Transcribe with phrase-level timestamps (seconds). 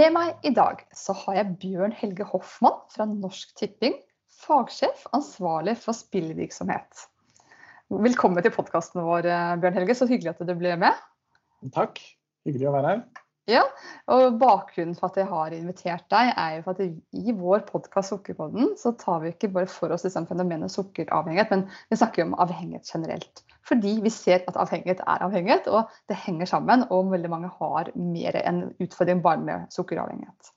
[0.00, 3.98] Med meg i dag så har jeg Bjørn Helge Hoffmann fra Norsk Tipping,
[4.32, 7.02] fagsjef ansvarlig for spillvirksomhet.
[7.92, 9.28] Velkommen til podkasten vår,
[9.60, 9.98] Bjørn Helge.
[9.98, 10.96] Så hyggelig at du ble med.
[11.74, 12.00] Takk.
[12.48, 13.02] Hyggelig å være her.
[13.50, 13.64] Ja,
[14.12, 16.82] og Bakgrunnen for at jeg har invitert deg, er jo for at
[17.18, 21.64] i vår podkast Sukkerpodden så tar vi ikke bare for oss liksom fenomenet sukkeravhengighet, men
[21.90, 23.42] vi snakker jo om avhengighet generelt.
[23.66, 26.86] Fordi vi ser at avhengighet er avhengighet, og det henger sammen.
[26.94, 30.54] Og veldig mange har mer enn utfordring bare med sukkeravhengighet.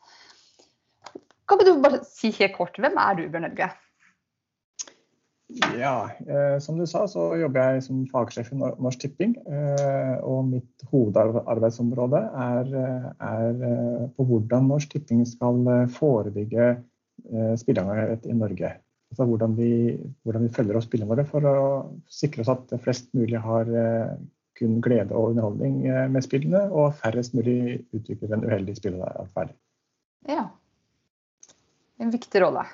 [1.50, 3.74] Kan du bare si helt kort, hvem er du, Bjørn Helge?
[5.52, 9.36] Ja, eh, som du sa så jobber jeg som fagsjef i Norsk Tipping.
[9.44, 16.70] Eh, og mitt hovedarbeidsområde er, eh, er eh, på hvordan Norsk Tipping skal eh, forebygge
[16.72, 18.72] eh, spilleavhengighet i Norge.
[19.14, 19.74] Altså hvordan vi,
[20.24, 21.58] hvordan vi, følger opp spillene våre for å
[22.10, 23.68] sikre oss at flest mulig har
[24.58, 29.54] kun glede og underholdning med spillene, og færrest mulig utvikler en uheldig spilleatferd.
[30.26, 30.48] Ja.
[32.02, 32.66] En viktig rolle.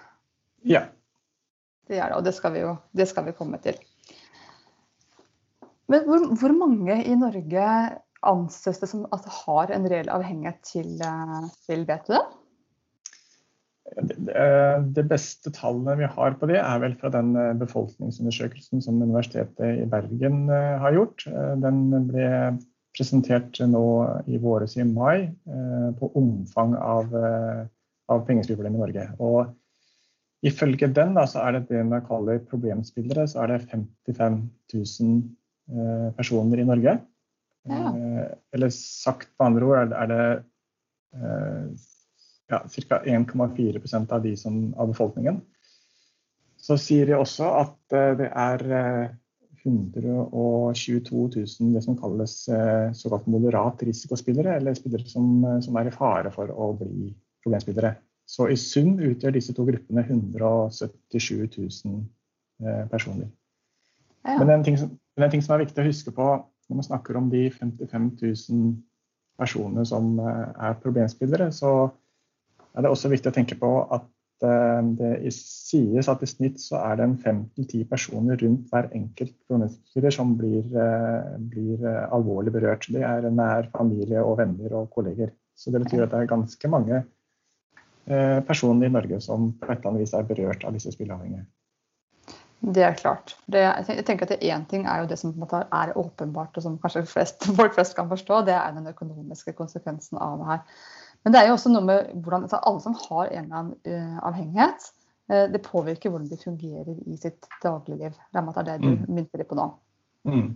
[0.64, 0.86] Ja.
[1.90, 3.80] Det er det, og det skal vi jo det skal vi komme til.
[5.90, 7.66] Men hvor, hvor mange i Norge
[8.28, 12.26] anses det som at det har en reell avhengighet til, eh, til vet du det?
[14.94, 19.82] Det beste tallet vi har på det, er vel fra den eh, befolkningsundersøkelsen som Universitetet
[19.82, 21.26] i Bergen eh, har gjort.
[21.64, 22.28] Den ble
[22.94, 23.86] presentert nå
[24.28, 25.30] i våres i mai
[26.00, 27.14] på omfang av,
[28.10, 29.06] av pengespillproblemer i Norge.
[29.22, 29.54] Og
[30.45, 34.39] Ifølge den da, så er det det man kaller problemspillere, så er det 55
[34.73, 35.16] 000
[35.73, 36.95] eh, personer i Norge.
[37.70, 37.82] Ja.
[37.92, 40.22] Eh, eller sagt på andre ord er det, er det
[42.49, 43.02] ja, ca.
[43.05, 45.42] 1,4% av, de som, av befolkningen.
[46.60, 48.66] Så sier de også at eh, det er
[49.66, 55.95] 122 000 det som kalles eh, såkalt moderat risikospillere, eller spillere som, som er i
[55.95, 57.11] fare for å bli
[57.44, 57.98] problemspillere.
[58.30, 62.04] Så i sum utgjør disse to gruppene 177 000
[62.62, 63.32] eh, personer.
[64.28, 64.38] Ja.
[64.38, 66.28] Men en ting, som, en ting, som, er viktig å huske på
[66.70, 68.70] når man snakker om de 55 000
[69.42, 71.73] personene som eh, er problemspillere, så
[72.76, 74.06] er det også viktig å tenke på at
[74.46, 78.70] eh, det sies at i snitt så er det en fem til ti personer rundt
[78.70, 80.70] hver enkelt problemspiller som blir,
[81.50, 82.92] blir alvorlig berørt.
[82.94, 85.34] Det er nær familie og venner og kolleger.
[85.58, 87.08] Så det betyr at det er ganske mange
[88.09, 91.43] Eh, personer i Norge som på et eller annet vis er berørt av disse spilleavhengige.
[92.59, 93.36] Det er klart.
[93.45, 97.05] Det, jeg tenker at Én ting er jo det som er åpenbart, og som kanskje
[97.05, 98.42] flest, folk flest kan forstå.
[98.48, 100.64] Det er den økonomiske konsekvensen av det her.
[101.23, 103.77] Men det er jo også noe med hvordan altså alle som har en eller annen
[103.86, 104.89] uh, avhengighet,
[105.30, 108.17] uh, det påvirker hvordan de fungerer i sitt dagligliv.
[108.33, 109.05] Det er det du mm.
[109.19, 109.69] mynter på nå.
[110.25, 110.49] Mm.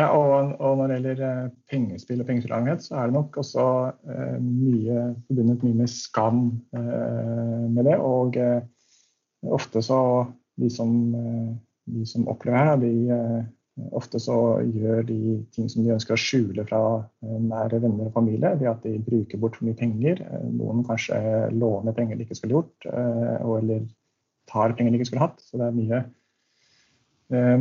[0.00, 3.64] Ja, og, og, når det gjelder eh, pengespill og pengespillavhengighet, så er det nok også
[4.08, 6.44] eh, mye forbundet mye med skam
[6.78, 7.96] eh, med det.
[8.00, 8.62] Og eh,
[9.52, 9.98] ofte så
[10.60, 11.50] de som, eh,
[11.96, 15.18] de som opplever det, de eh, ofte så gjør de
[15.52, 16.80] ting som de ønsker å skjule fra
[17.20, 18.54] nære venner og familie.
[18.60, 20.20] Det at de bruker bort for mye penger.
[20.52, 21.20] Noen kanskje
[21.56, 23.86] låner penger de ikke skulle gjort, eller
[24.50, 25.40] tar penger de ikke skulle hatt.
[25.44, 26.02] Så det er mye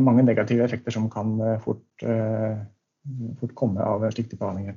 [0.01, 1.59] mange negative effekter som kan eh,
[1.99, 2.57] fort, eh,
[3.39, 4.75] fort komme av en behandlinger.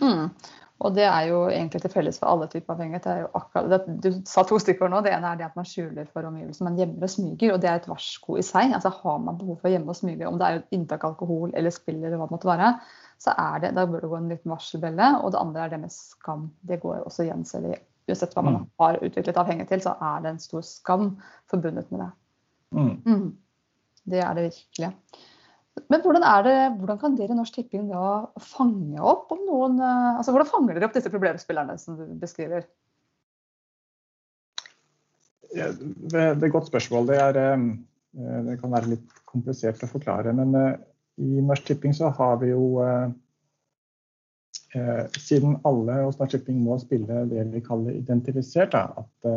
[0.00, 0.30] Mm.
[0.78, 3.88] Og det er jo egentlig til felles for alle typer avhengighet.
[3.98, 5.00] Du sa to stykker nå.
[5.02, 6.70] Det ene er det at man skjuler for omgivelsene.
[6.70, 8.70] Man gjemmer og smyger, og det er et varsko i seg.
[8.76, 11.50] Altså Har man behov for å gjemme og smyge, om det er inntak av alkohol
[11.58, 12.70] eller spill eller hva det måtte være,
[13.18, 15.10] så er det, da bør det gå en liten varselbelle.
[15.24, 16.46] Og det andre er det med skam.
[16.62, 17.74] Det går også igjen selv
[18.08, 18.68] uansett hva man mm.
[18.80, 21.10] har utviklet avhengighet til, så er det en stor skam
[21.50, 22.10] forbundet med det.
[22.78, 22.94] Mm.
[23.04, 23.26] Mm.
[24.08, 24.92] Det er det virkelig.
[25.86, 30.18] Men hvordan, det, hvordan kan dere i Norsk Tipping da fange opp om noen eh,
[30.18, 32.66] altså Hvordan fanger dere opp disse problemspillerne som du beskriver?
[35.48, 37.08] Det er et godt spørsmål.
[37.08, 40.34] Det, er, eh, det, kan være litt komplisert å forklare.
[40.36, 40.74] Men eh,
[41.24, 42.84] i Norsk Tipping så har vi jo
[45.16, 49.28] siden alle hos Norsk Tipping må spille det vi kaller identifisert, da, at,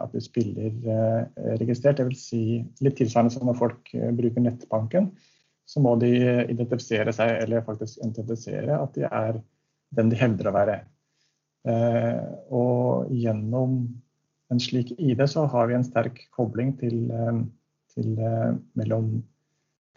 [0.00, 0.72] at, du spiller
[1.60, 2.22] registrert, dvs.
[2.30, 2.40] Si
[2.82, 5.10] litt tilsvarende som når folk bruker nettbanken,
[5.68, 6.10] så må de
[6.48, 9.40] identifisere seg, eller faktisk identifisere at de er
[9.96, 10.76] den de hevder å være.
[11.68, 12.20] Eh,
[12.54, 13.80] og gjennom
[14.48, 17.40] en slik ID så har vi en sterk kobling til, eh,
[17.92, 19.18] til eh, mellom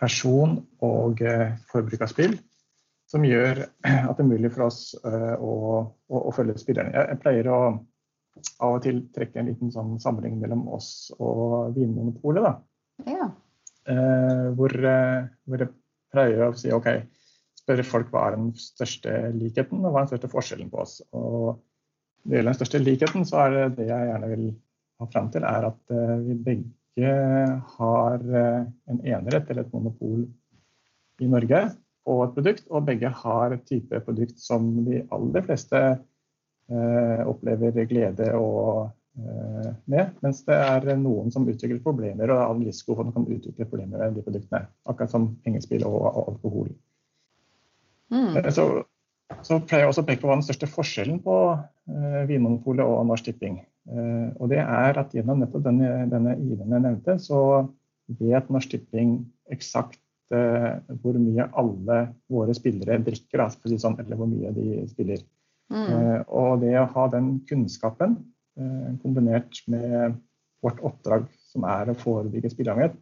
[0.02, 2.36] person og eh, forbruk av spill,
[3.12, 3.64] som gjør
[4.10, 5.54] at det er mulig for oss eh, å,
[5.88, 6.94] å, å, følge spillerne.
[6.96, 7.62] Jeg, pleier å
[8.64, 12.62] av og til trekke en liten sånn sammenheng mellom oss og Vinmonopolet.
[13.08, 13.28] Ja.
[13.90, 14.76] Eh, hvor,
[15.50, 15.72] hvor jeg
[16.14, 16.90] pleier å si OK,
[17.62, 21.00] spørre folk hva er den største likheten og hva er den største forskjellen på oss.
[21.18, 21.62] Og
[22.26, 24.46] det gjelder den største likheten, så er det det jeg gjerne vil
[25.02, 27.14] ha fram til, er at uh, vi begge
[27.78, 30.28] har en enerett eller et monopol
[31.22, 31.62] i Norge
[32.06, 37.86] på et produkt, og begge har et type produkt som de aller fleste eh, opplever
[37.90, 42.96] glede og med, mens det er noen som utvikler problemer, og det er all risiko
[42.96, 44.70] for at man kan utvikle problemer med de produktene.
[44.88, 46.72] Akkurat som pengespill og, og alkohol.
[48.12, 48.38] Mm.
[48.38, 48.68] Eh, så,
[49.42, 53.06] så, pleier jeg også å peke på hva den største forskjellen på uh, Vinmonopolet og
[53.10, 53.62] Norsk Tipping.
[53.90, 57.42] Uh, og det er at gjennom nettopp denne, denne ID-en jeg nevnte, så
[58.20, 59.22] vet Norsk Tipping
[59.52, 60.02] eksakt
[60.36, 65.24] uh, hvor mye alle våre spillere drikker, da, sånn, eller hvor mye de spiller.
[65.72, 66.26] Mm.
[66.36, 68.18] og det å ha den kunnskapen
[69.02, 70.18] kombinert med
[70.62, 72.98] vårt oppdrag, som er å forebygge spilleavhengighet,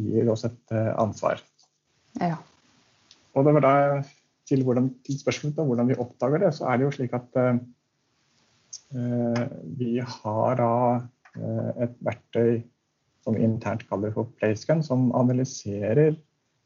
[0.00, 1.42] gir oss et ansvar.
[2.20, 2.38] Ja.
[3.34, 3.74] Og det var da
[4.48, 7.40] til, hvordan, til spørsmålet om hvordan vi oppdager det, så er det jo slik at
[7.40, 7.58] uh,
[9.78, 10.72] vi har da
[11.82, 12.62] et verktøy
[13.24, 16.14] som vi internt kaller for Playscan, som analyserer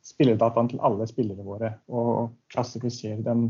[0.04, 3.48] spilledataen til alle spillerne våre og klassifiserer dem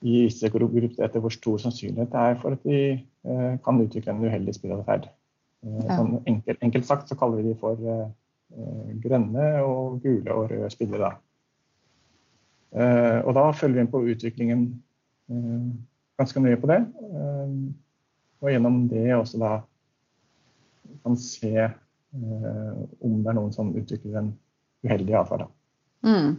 [0.00, 2.80] i risikogrupper etter hvor stor sannsynlighet det er for at de
[3.64, 5.10] kan utvikle en uheldig spilleatferd.
[5.60, 5.96] Ja.
[5.98, 7.76] Sånn enkelt, enkelt, sagt så kaller vi de for
[9.04, 11.10] grønne og gule og røde spillere.
[12.70, 14.60] Eh, og da følger vi inn på utviklingen
[15.30, 15.70] eh,
[16.20, 16.80] ganske mye på det.
[16.86, 17.54] Eh,
[18.40, 19.54] og gjennom det også da
[21.04, 21.68] kan se
[22.10, 24.30] om det er noen som utvikler en
[24.82, 25.44] uheldig atferd.
[26.02, 26.32] Mm.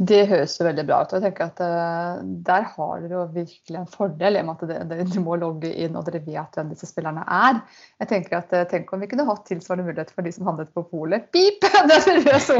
[0.00, 1.10] Det høres jo veldig bra ut.
[1.12, 4.62] og jeg tenker at uh, Der har dere jo virkelig en fordel i og med
[4.64, 7.60] at dere, må logge inn og dere vet hvem disse spillerne er.
[8.00, 10.72] Jeg tenker at uh, Tenk om vi kunne hatt tilsvarende mulighet for de som handlet
[10.72, 11.28] på polet.
[11.34, 11.60] Pip!
[11.90, 12.52] Det er seriøst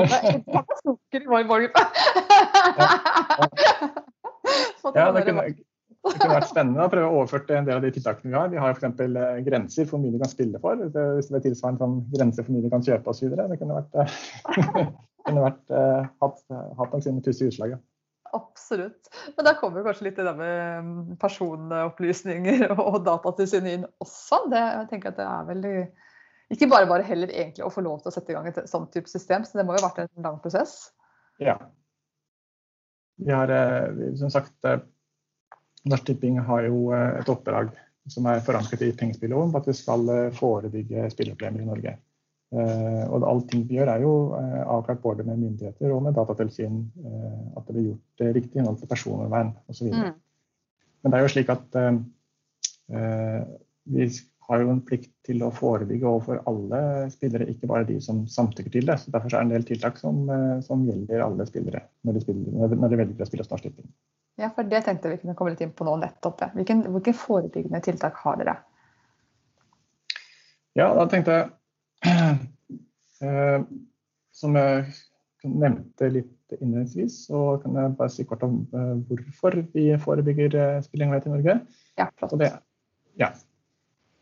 [0.84, 1.82] sukker i målgruppe!
[4.94, 5.48] ja, det kunne,
[6.06, 8.48] det kunne vært spennende å prøve å overføre en del av de tiltakene vi har.
[8.52, 9.02] Vi har f.eks.
[9.02, 10.80] Uh, grenser for hvor mye du kan spille for.
[10.80, 13.36] Hvis det er tilsvarende sånn grenser for hvor mye du kan kjøpe osv.
[13.36, 14.18] Det kunne vært uh,
[15.28, 16.44] kunne vært, uh, hatt,
[16.80, 17.76] hatt nok sine pussige utslag.
[17.76, 17.82] Ja.
[18.36, 19.10] Absolutt.
[19.36, 24.44] Men da kommer kanskje litt det der med personopplysninger og Datatilsynet inn også.
[24.52, 25.74] Det, jeg tenker at det er veldig
[26.50, 28.90] ikke bare bare heller egentlig å få lov til å sette i gang et sånt
[28.94, 30.90] type system, så det må jo ha vært en lang prosess?
[31.42, 31.54] Ja.
[33.22, 34.80] Vi har eh, som sagt eh,
[35.88, 37.72] Norsk Tipping har jo et oppdrag
[38.10, 40.06] som er forankret i pengespilloven på at vi skal
[40.36, 41.94] forebygge spilleproblemer i Norge.
[42.50, 44.12] Uh, og Allting vi gjør, er jo
[44.74, 46.80] avklart både med myndigheter og med datatilsyn.
[47.54, 49.92] At det blir gjort riktig i henhold til personvern osv.
[49.92, 50.16] Mm.
[51.00, 51.78] Men det er jo slik at
[52.90, 54.08] vi
[54.50, 56.80] har jo en plikt til å forebygge overfor alle
[57.12, 58.96] spillere, ikke bare de som samtykker til det.
[58.98, 60.24] så Derfor er det en del tiltak som,
[60.66, 63.86] som gjelder alle spillere når de, spiller, når de velger å spille Norsk Tipping.
[64.38, 66.38] Ja, for det tenkte vi kunne komme litt inn på nå nettopp.
[66.38, 66.52] det.
[66.54, 68.56] Hvilke, hvilke forebyggende tiltak har dere?
[70.78, 71.50] Ja, da tenkte jeg
[73.20, 73.62] Eh,
[74.32, 74.84] som jeg
[75.44, 80.80] nevnte litt innledningsvis, så kan jeg bare si kort om eh, hvorfor vi forebygger eh,
[80.84, 81.56] spillavhengighet i Norge.
[82.00, 82.34] Ja, flott.
[82.36, 82.50] Og det,
[83.20, 83.28] ja.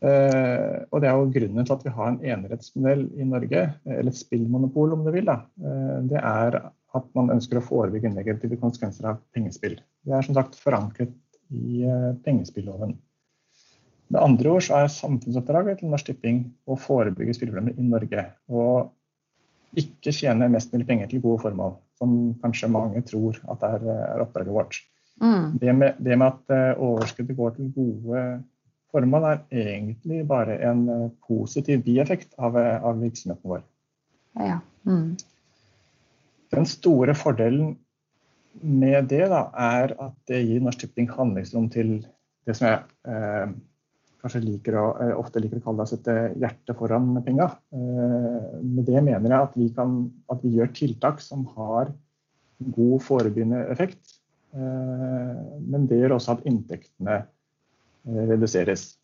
[0.02, 4.18] og det er jo grunnen til at vi har en enerettsmodell i Norge, eller et
[4.18, 5.30] spillmonopol om du vil.
[5.30, 5.40] Da.
[6.11, 6.59] det er
[6.97, 9.76] at man ønsker å forebygge negative konsekvenser av pengespill.
[10.07, 11.12] Det er som sagt forankret
[11.52, 11.85] i
[12.25, 12.95] pengespilloven.
[14.09, 18.25] Med andre ord så er samfunnsoppdraget til Norsk Tipping å forebygge spilleproblemer i Norge.
[18.49, 18.88] Og
[19.76, 24.25] ikke tjene mest mulig penger til gode formål, som kanskje mange tror at er, er
[24.25, 24.78] oppdraget vårt.
[25.21, 25.59] Mm.
[25.61, 28.23] Det, med, det, med, at eh, overskuddet går til gode
[28.95, 33.64] formål, er egentlig bare en eh, positiv bieffekt av, eh, av virksomheten vår.
[34.38, 34.61] Ja.
[34.88, 35.16] Mm.
[36.55, 37.76] Den store fordelen
[38.62, 41.99] med det da, er at det gir Norsk Tipping handlingsrom til
[42.49, 42.81] det som jeg
[43.12, 43.52] eh,
[44.23, 47.50] kanskje liker å, eh, ofte liker å kalle å sette hjertet foran penga.
[47.73, 49.99] Eh, med det mener jeg at vi, kan,
[50.33, 51.93] at vi gjør tiltak som har
[52.59, 54.17] god forebyggende effekt.
[54.57, 57.21] Eh, men det gjør også at inntektene
[58.09, 58.95] reduseres.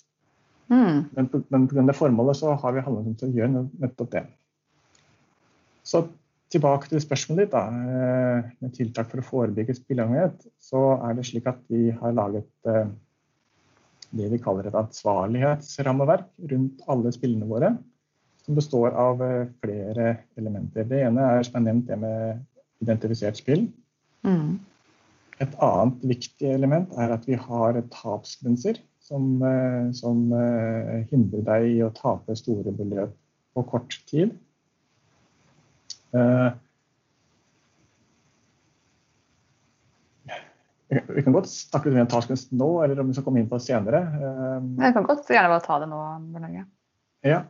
[0.72, 1.10] Mm.
[1.12, 1.92] Men pga.
[1.92, 4.22] formålet så har vi handlingsrom til å gjøre nettopp det.
[5.84, 6.06] Så
[6.52, 11.26] tilbake til spørsmålet ditt, da, eh, med tiltak for å forebygge spilleavhengighet, så er det
[11.28, 12.86] slik at vi har laget eh,
[14.14, 17.74] det vi kaller et ansvarlighetsrammeverk rundt alle spillene våre.
[18.44, 20.86] Som består av eh, flere elementer.
[20.90, 22.44] Det ene er som er nevnt det med
[22.84, 23.66] identifisert spill.
[24.26, 24.60] Mm.
[25.42, 29.42] Et annet viktig element er at vi har tapsgrenser som,
[29.92, 30.20] som
[31.10, 33.12] hindrer deg i å tape store beløp
[33.52, 34.30] på kort tid.
[36.14, 36.50] Eh,
[41.10, 43.58] vi kan godt snakke litt om taskens nå, eller om vi skal komme inn på
[43.58, 44.02] det senere.
[44.14, 46.00] Eh, jeg kan godt gjerne bare ta det nå.
[46.34, 46.66] Bernage.
[47.24, 47.44] Ja,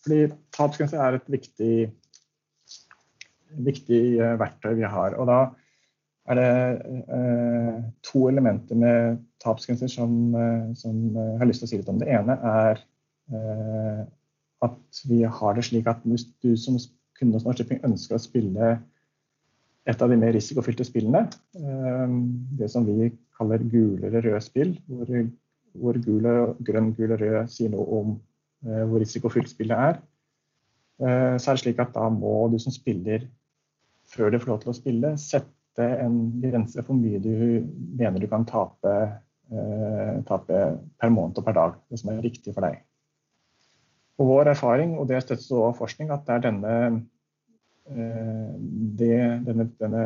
[0.00, 0.20] fordi
[0.56, 1.74] tapsgrense er et viktig,
[3.66, 5.18] viktig eh, verktøy vi har.
[5.20, 5.40] Og da
[6.30, 6.50] er det
[7.18, 10.32] eh, to elementer med tapsgrenser som,
[10.78, 12.00] som, jeg har lyst til å si litt om.
[12.00, 12.80] Det ene er
[13.34, 14.00] eh,
[14.64, 16.78] at vi har det slik at hvis du som
[17.20, 18.72] kunde som Norsk Tipping ønsker å spille
[19.88, 21.24] et av de mer risikofylte spillene,
[21.56, 22.16] ehm,
[22.58, 25.12] det som vi kaller gule eller røde spill, hvor,
[25.80, 26.34] hvor gule,
[26.66, 28.10] grønn, gul og rød sier noe om
[28.66, 30.02] eh, hvor risikofylt spillet er,
[31.00, 33.24] eh, så er det slik at da må du som spiller,
[34.10, 37.64] før du får lov til å spille, sette en grense for hvor mye du
[37.96, 38.94] mener du kan tape,
[39.48, 40.62] eh, tape
[41.00, 41.80] per måned og per dag.
[41.88, 42.82] Det som er riktig for deg.
[44.20, 46.76] Og vår erfaring, og det støttes også av forskning, at det er denne,
[47.88, 48.54] eh,
[49.00, 50.04] det, denne, denne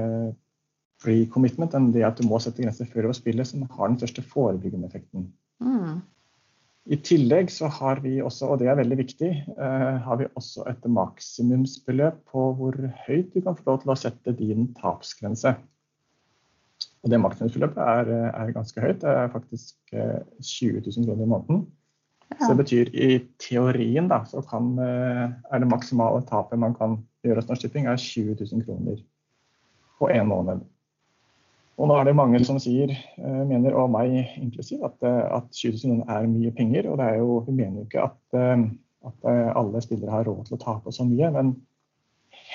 [1.02, 4.86] pre-commitment, det at du må sette grenser før over spillet, som har den største forebyggende
[4.88, 5.32] effekten.
[5.62, 6.02] Mm.
[6.84, 10.66] I tillegg så har vi også, og det er veldig viktig, eh, har vi også
[10.68, 15.56] et maksimumsbeløp på hvor høyt du kan få lov til å sette din tapsgrense.
[17.04, 19.00] Og det maksimumsbeløpet er, er ganske høyt.
[19.02, 21.64] Det er faktisk uh, 20 000 kroner i måneden.
[22.32, 23.08] Så det betyr i
[23.40, 27.86] teorien da, så kan, eh, er det maksimale tapet man kan gjøre hos Norsk Tipping,
[27.86, 29.02] er 20 000 kroner
[29.98, 30.64] på én måned.
[31.78, 35.50] Og nå er det mange som sier, eh, mener, og meg inklusiv, at, eh, at
[35.50, 36.90] 20 000 kroner er mye penger.
[36.90, 38.68] Og det er jo, vi mener jo ikke at,
[39.04, 41.30] at alle spillere har råd til å tape så mye.
[41.30, 41.54] Men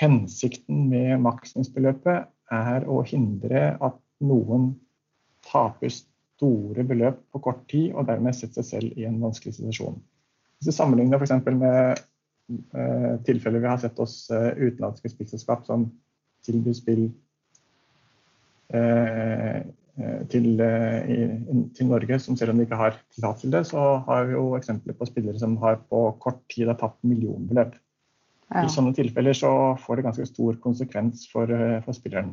[0.00, 4.74] hensikten med maksimumsbeløpet er å hindre at noen
[5.46, 5.92] taper
[6.40, 9.98] store beløp på kort tid, og dermed sette seg selv i en vanskelig situasjon.
[10.60, 11.34] Hvis vi sammenligner f.eks.
[11.56, 12.00] med
[12.76, 15.86] eh, tilfeller vi har sett hos eh, utenlandske spillselskap som
[16.44, 17.04] tilbyr spill
[18.76, 19.60] eh,
[20.32, 21.16] til, i,
[21.76, 24.44] til, Norge, som selv om de ikke har tillatelse til det, så har vi jo
[24.56, 27.74] eksempler på spillere som har på kort tid har tapt millionbeløp.
[28.48, 28.64] Ja.
[28.64, 29.50] I sånne tilfeller så
[29.82, 31.52] får det ganske stor konsekvens for,
[31.84, 32.32] for spilleren.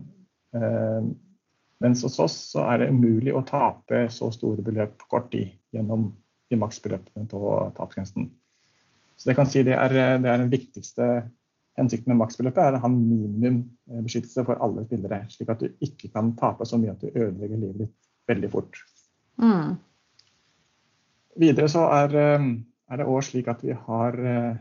[1.83, 5.51] Mens hos oss så er det umulig å tape så store beløp på kort tid
[5.75, 6.09] gjennom
[6.49, 7.41] de maksbeløpene på
[7.77, 8.31] tapsgrensen.
[9.17, 11.07] Så det kan si det er, det er den viktigste
[11.77, 15.23] hensikten med maksbeløpet, er å ha minimum eh, beskyttelse for alle spillere.
[15.29, 18.79] Slik at du ikke kan tape så mye at du ødelegger livet ditt veldig fort.
[19.41, 19.75] Mm.
[21.37, 22.47] Videre så er, eh,
[22.89, 24.55] er det òg slik at vi har eh,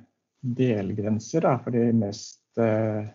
[0.61, 3.08] delgrenser da, for de mest eh,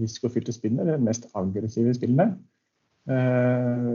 [0.00, 2.34] risikofylte spillene, de mest aggressive spillene.
[3.10, 3.88] Eh,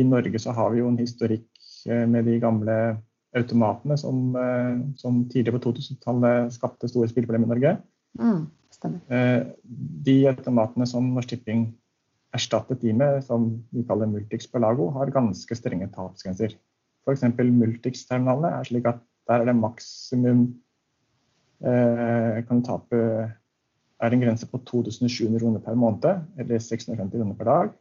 [0.00, 1.46] I Norge så har vi jo en historikk
[1.86, 2.76] eh, med de gamle
[3.36, 7.76] automatene som, eh, som tidligere på 2000-tallet skapte store spilleproblemer i Norge.
[8.18, 8.48] Mm,
[10.06, 11.68] de automatene som Norsk Tipping
[12.34, 16.54] erstattet de med, som vi kaller Multix Pelago, har ganske strenge tapsgrenser.
[17.04, 17.24] F.eks.
[17.38, 20.42] Multix-terminalene er slik at der er det maksimum
[21.62, 23.00] eh, kan tape
[24.00, 27.72] er en grense på 2700 kroner per måned, eller 650 kroner per dag.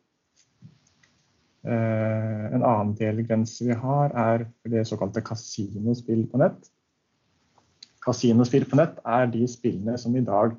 [1.70, 6.70] Eh, en annen delgrense vi har, er det såkalte kasinospill på nett.
[8.02, 10.56] Kasinospill på nett er de spillene som i dag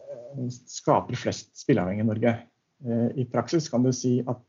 [0.00, 2.34] eh, skaper flest spilleavhengige i Norge.
[2.86, 4.44] Eh, I praksis kan du si at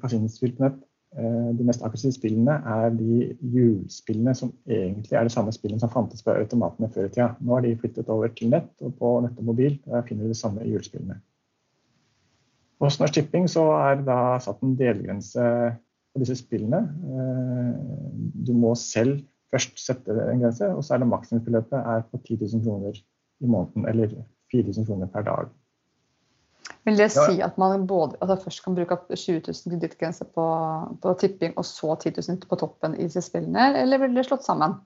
[0.00, 5.50] kasinospill på nett, de mest aggressive spillene, er de hjulspillene som egentlig er de samme
[5.54, 7.32] spillene som fantes på automatene før i tida.
[7.42, 9.74] Nå har de flyttet over til nett, og på nett og mobil
[10.06, 11.18] finner du de samme hjulspillene.
[12.80, 15.46] Hos Norsk Tipping så er det satt en delgrense
[16.10, 16.80] på disse spillene.
[16.80, 17.70] Eh,
[18.46, 19.20] du må selv
[19.52, 23.00] først sette en grense, og så er det maksimumsbeløpet er på 10 000 kroner
[23.40, 24.14] i måneden, eller
[24.52, 25.50] 4000 kroner per dag.
[26.88, 30.46] Vil det si at man både, altså først kan bruke 20 000 kredittgrense på,
[31.02, 34.46] på, tipping, og så 10 000 på toppen i disse spillene, eller blir det slått
[34.46, 34.78] sammen?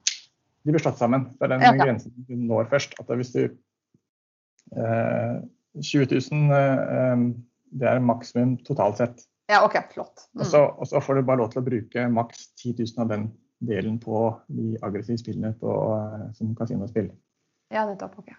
[0.65, 1.29] De blir slått sammen.
[1.37, 1.73] Det er den ja.
[1.77, 2.97] grensen du når først.
[2.99, 5.35] At hvis du eh,
[5.77, 7.25] 20 000 eh,
[7.75, 9.25] det er maksimum totalt sett.
[9.51, 10.27] Ja, ok, flott.
[10.33, 10.45] Mm.
[10.45, 13.27] Og, så, får du bare lov til å bruke maks 10 000 av den
[13.65, 17.11] delen på de aggressive spillene på, eh, som kasinospill.
[17.73, 18.17] Ja, nettopp.
[18.23, 18.31] ok.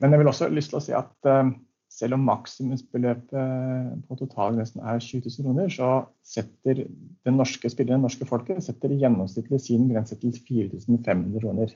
[0.00, 1.50] Men jeg vil også lyst til å si at uh,
[1.92, 5.88] selv om maksimumsbeløpet på totalen nesten er 20 000 kroner, så
[6.24, 11.74] setter den norske spilleren, det norske folket, setter gjennomsnittlig sin grense til 4500 kroner.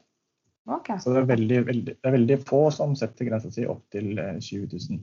[0.65, 0.97] Okay.
[1.03, 4.15] Så det er, veldig, veldig, det er, veldig, få som setter grensa si opp til
[4.17, 5.03] 20 000.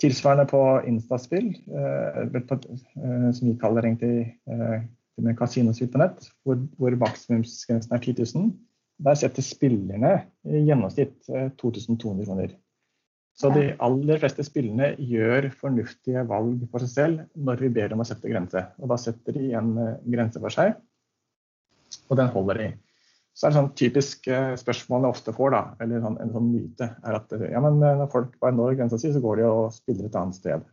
[0.00, 4.82] Tilsvarende på Instaspill, eh, eh, som vi kaller egentlig eh,
[5.22, 8.52] med kasinospill på nett, hvor, hvor maksimumsgrensen er 10 000.
[9.02, 10.12] Der setter spillerne
[10.46, 11.28] i gjennomsnitt
[11.60, 12.54] 2200 kroner.
[13.38, 18.02] Så de aller fleste spillerne gjør fornuftige valg for seg selv når vi ber dem
[18.04, 18.62] å sette grense.
[18.78, 19.72] Og da setter de en
[20.04, 20.74] grense for seg,
[22.08, 22.68] og den holder de.
[23.32, 26.50] Så er det sånn typisk eh, spørsmål jeg ofte får, da, eller sånn, en sånn
[26.52, 29.46] myte, er at ja, men eh, når folk bare når grensa si, så går de
[29.48, 30.66] og spiller et annet sted.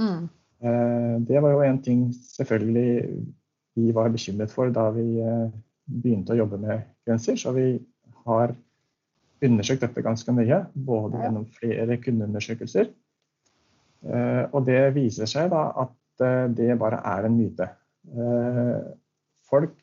[0.00, 0.22] Mm.
[0.64, 2.94] Eh, det var jo en ting selvfølgelig
[3.76, 5.48] vi var bekymret for da vi eh,
[5.84, 7.36] begynte å jobbe med grenser.
[7.40, 7.74] Så vi
[8.24, 8.54] har
[9.44, 12.88] undersøkt dette ganske nøye, både gjennom flere kundeundersøkelser.
[14.06, 17.72] Eh, og det viser seg da at eh, det bare er en myte.
[19.50, 19.74] folk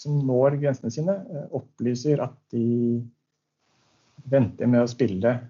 [0.00, 3.00] som når grensene sine, eh, opplyser at de
[4.30, 5.48] venter med å spille til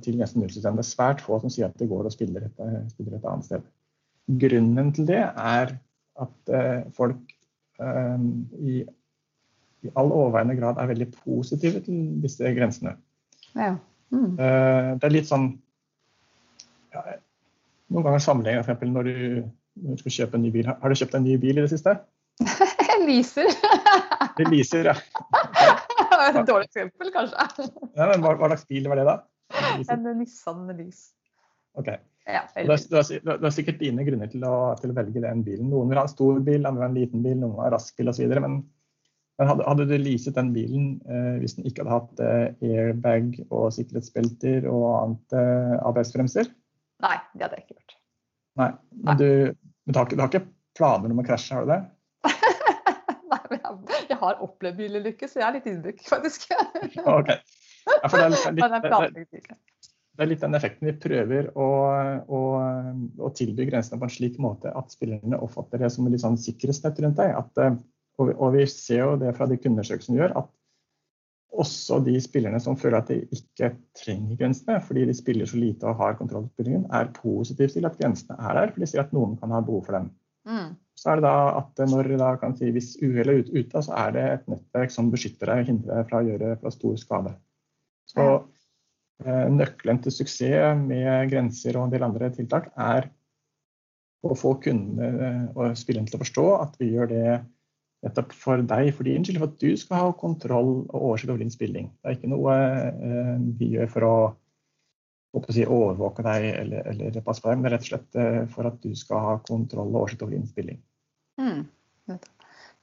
[0.00, 0.72] til nesten nullsystem.
[0.72, 3.26] Det er svært få som sier at det går og spiller et, eh, spiller et
[3.28, 3.66] annet sted.
[4.40, 5.74] Grunnen til det er
[6.16, 6.52] at
[6.96, 7.18] folk
[7.76, 8.78] i,
[9.84, 12.94] i all overveiende grad er veldig positive til disse grensene.
[13.52, 13.74] Ja.
[14.08, 14.32] Mm.
[14.38, 15.50] Det er litt sånn
[16.94, 17.04] ja,
[17.92, 18.88] Noen ganger sammenligner f.eks.
[18.88, 19.12] Når,
[19.84, 20.72] når du skal kjøpe en ny bil.
[20.72, 21.98] Har du kjøpt en ny bil i det siste?
[23.06, 23.46] Jeg lyser.
[24.36, 24.94] Det lyser, ja.
[26.32, 27.68] Et dårlig eksempel, kanskje.
[27.94, 29.14] Ja, men hva, hva, slags bil var det, da?
[29.94, 31.10] En Nissan lys.
[31.78, 31.92] Ok.
[32.26, 35.22] Ja, du, har, du, har, du, har, sikkert dine grunner til å, til å, velge
[35.22, 35.68] den bilen.
[35.70, 37.70] Noen vil ha en stor bil, andre vil ha en liten bil, noen vil ha
[37.76, 38.32] rask bil osv.
[38.42, 38.56] Men,
[39.38, 43.36] men hadde, hadde, du leaset den bilen eh, hvis den ikke hadde hatt eh, airbag
[43.46, 46.50] og sikkerhetsbelter og annet eh, ABS-bremser?
[47.06, 47.98] Nei, det hadde jeg ikke gjort.
[48.58, 49.16] Nei, Men, Nei.
[49.20, 51.82] Du, du, har du har ikke planer om å krasje, har du det?
[54.16, 56.48] Jeg har opplevd bilulykke, så jeg er litt ydmyk, faktisk.
[57.18, 57.32] ok.
[57.86, 61.68] Ja, det er, litt, det, er litt den effekten vi prøver å,
[62.26, 62.40] å,
[63.20, 66.98] å, tilby grensene på en slik måte at spillerne oppfatter det som en sånn sikkerhetsnett
[67.04, 67.36] rundt deg.
[67.38, 67.76] At, eh,
[68.18, 70.52] og, og, vi ser jo det fra de undersøkelsene vi gjør, at
[71.56, 75.88] også de spillerne som føler at de ikke trenger grensene, fordi de spiller så lite
[75.88, 79.04] og har kontroll på spillingen, er positive til at grensene er der, for de sier
[79.04, 80.10] at noen kan ha behov for dem.
[80.46, 80.74] Mm.
[80.96, 84.14] Så er det da at når da kan si, hvis uhellet er ute, så er
[84.14, 87.34] det et nettverk som beskytter deg og hindrer deg fra å gjøre fra stor skade.
[88.08, 88.24] Så
[89.26, 93.10] eh, Nøkkelen til suksess med grenser og en del andre tiltak er
[94.26, 97.26] å få kundene eh, og spillerne til å forstå at vi gjør det
[98.06, 101.42] nettopp for deg, for din skyld, for at du skal ha kontroll og oversikt over
[101.42, 101.90] din spilling.
[102.00, 104.16] Det er ikke noe eh, vi gjør for å
[105.52, 108.80] si, overvåke deg eller, eller, passe på deg, men rett og slett eh, for at
[108.84, 110.80] du skal ha kontroll og oversikt over innspilling.
[111.40, 111.66] Mm.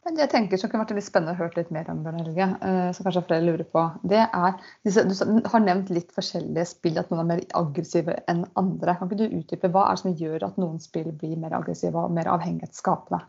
[0.04, 2.48] Men jeg tenker som kunne vært litt spennende å høre litt mer om, Bjørn Helge,
[2.60, 3.84] så som kanskje flere lurer på.
[4.12, 8.98] Det er, Du har nevnt litt forskjellige spill, at noen er mer aggressive enn andre.
[9.00, 12.04] Kan ikke du utdype Hva er det som gjør at noen spill blir mer aggressive
[12.04, 13.24] og mer avhengighetsskapende?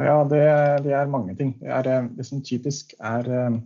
[0.00, 0.44] Ja, det,
[0.84, 1.56] det, er mange ting.
[1.60, 3.56] Det, er, eh, det som typisk er Eh,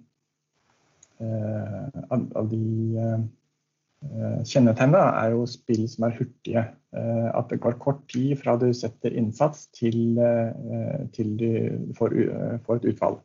[1.22, 2.61] av, av de
[2.98, 6.64] eh, kjennetegnene er jo spill som er hurtige.
[6.94, 10.18] Eh, at det går kort tid fra du setter innsats til,
[11.16, 11.50] til du
[11.98, 12.16] får,
[12.66, 13.20] får, et utfall.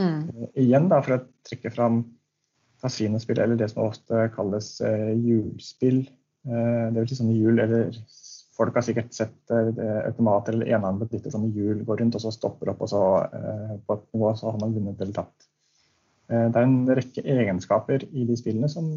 [0.00, 0.20] Mm.
[0.58, 2.04] Igjen da, for å trekke fram
[2.82, 6.02] kasinospill, eller det som ofte kalles hjulspill.
[6.44, 7.92] Det vil si sånne hjul, eller
[8.54, 12.68] Folk har sikkert sett automater eller enarmet dytter sånne hjul går rundt, og så stopper
[12.70, 13.00] opp, og så
[13.82, 15.48] på et nivå så har man vunnet eller tapt.
[16.32, 18.90] Eh, det er en rekke egenskaper i de spillene som,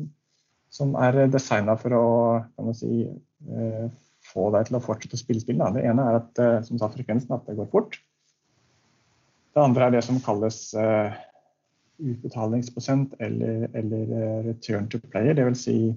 [0.71, 3.87] som er designa for å si, eh,
[4.27, 5.63] få deg til å fortsette å spille spill.
[5.75, 7.99] Det ene er at, eh, som sa frekvensen, at det går fort.
[9.55, 10.59] Det andre er det som kalles
[11.97, 15.33] utbetalingsprosent eller, eller return to player.
[15.33, 15.63] Dvs.
[15.65, 15.95] Si,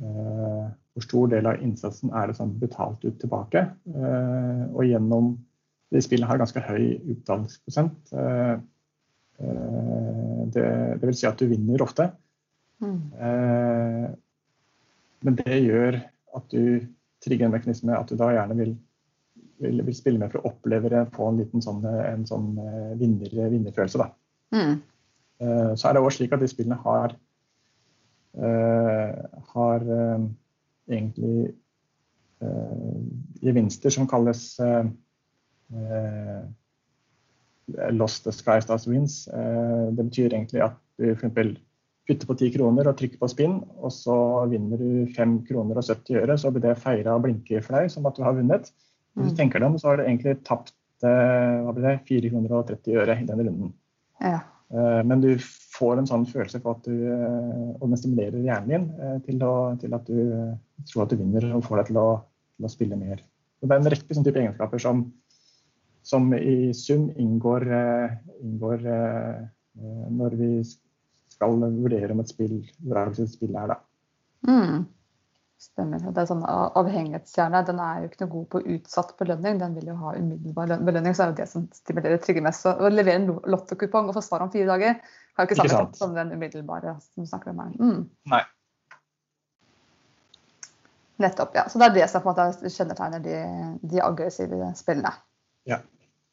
[0.00, 3.62] hvor stor del av innsatsen er det som betalt ut tilbake.
[3.94, 5.36] Og gjennom
[5.94, 8.10] de spillene har ganske høy utbetalingsprosent.
[9.38, 10.66] Det,
[10.98, 12.08] det vil si at du vinner ofte.
[12.82, 12.98] Mm.
[13.20, 14.10] Eh,
[15.26, 15.98] men det gjør
[16.38, 16.86] at du
[17.24, 18.74] trigger en mekanisme at du da gjerne vil,
[19.62, 22.92] vil, vil spille med for å oppleve det på en liten sånn, en sånn eh,
[23.00, 24.04] vinner, vinnerfølelse.
[24.04, 24.12] Da.
[24.54, 24.78] Mm.
[25.38, 27.12] Så er det også slik at de spillene har,
[29.52, 29.84] har
[30.90, 31.52] egentlig
[33.46, 34.40] gevinster som kalles
[37.92, 39.28] lost the sky stars wins.
[39.28, 41.56] Eh, det betyr egentlig at du f.eks.
[42.08, 44.16] putter på 10 kroner og trykker på spinn, og så
[44.50, 47.90] vinner du 5 kroner og 70 øre, så blir det feira og blinker for deg
[47.92, 48.70] som at du har vunnet.
[49.18, 49.40] Hvis du mm.
[49.42, 52.70] tenker deg om, så har du egentlig tapt eh, hva blir det, 4 kroner og
[52.70, 53.74] 30 øre i den runden.
[54.24, 54.40] Ja.
[54.72, 55.30] Eh, men du
[55.76, 56.96] får en sånn følelse for at du
[57.78, 60.56] Og den stimulerer hjernen din til, å, til at du
[60.88, 62.08] tror at du vinner og får deg til å,
[62.56, 63.22] til å spille mer.
[63.58, 65.06] Så det er en rekke sånne type egenskaper som,
[66.08, 67.66] som i sum inngår,
[68.40, 68.84] inngår
[70.18, 70.52] når vi
[71.34, 73.74] skal vurdere om et spill, hvor et spill er.
[73.74, 73.76] Da.
[74.48, 74.86] Mm.
[75.58, 76.02] Stemmer.
[76.14, 79.56] Det er sånn Avhengighetshjerne den er jo ikke noe god på utsatt belønning.
[79.58, 82.66] Den vil jo ha umiddelbar belønning, så er det det som stimulerer trygge mest.
[82.68, 85.98] Å levere en lottokupong og få svar om fire dager har jo ikke samme effekt
[85.98, 87.74] som den umiddelbare som du snakker om her.
[87.74, 88.06] Mm.
[88.30, 88.44] Nei.
[91.18, 91.66] Nettopp, ja.
[91.66, 93.38] Så det er det som på en måte kjennetegner de,
[93.82, 95.10] de aggressive spillene.
[95.66, 95.82] Ja.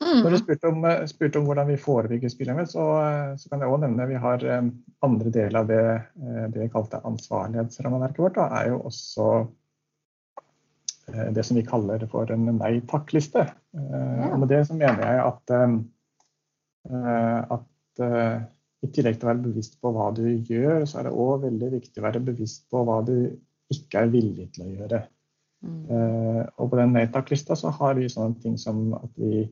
[0.05, 0.21] Mm.
[0.21, 3.63] Når du spurte om, eh, spurte om, hvordan vi forebygger spillerne, så, eh, så kan
[3.63, 4.71] jeg òg nevne at vi har um,
[5.05, 5.83] andre del av det,
[6.53, 8.37] det vi kalte ansvarlighetsrammeverket vårt.
[8.37, 9.29] Da, er jo også
[11.05, 13.43] det som vi kaller for en nei takk-liste.
[13.77, 14.37] Ja.
[14.41, 15.51] med det så mener jeg at,
[17.53, 18.01] at
[18.81, 21.69] i tillegg til å være bevisst på hva du gjør, så er det òg veldig
[21.75, 23.13] viktig å være bevisst på hva du
[23.69, 25.03] ikke er villig til å gjøre.
[25.65, 25.85] Mm.
[26.61, 29.45] og på den nei takk-lista så har vi sånne ting som at vi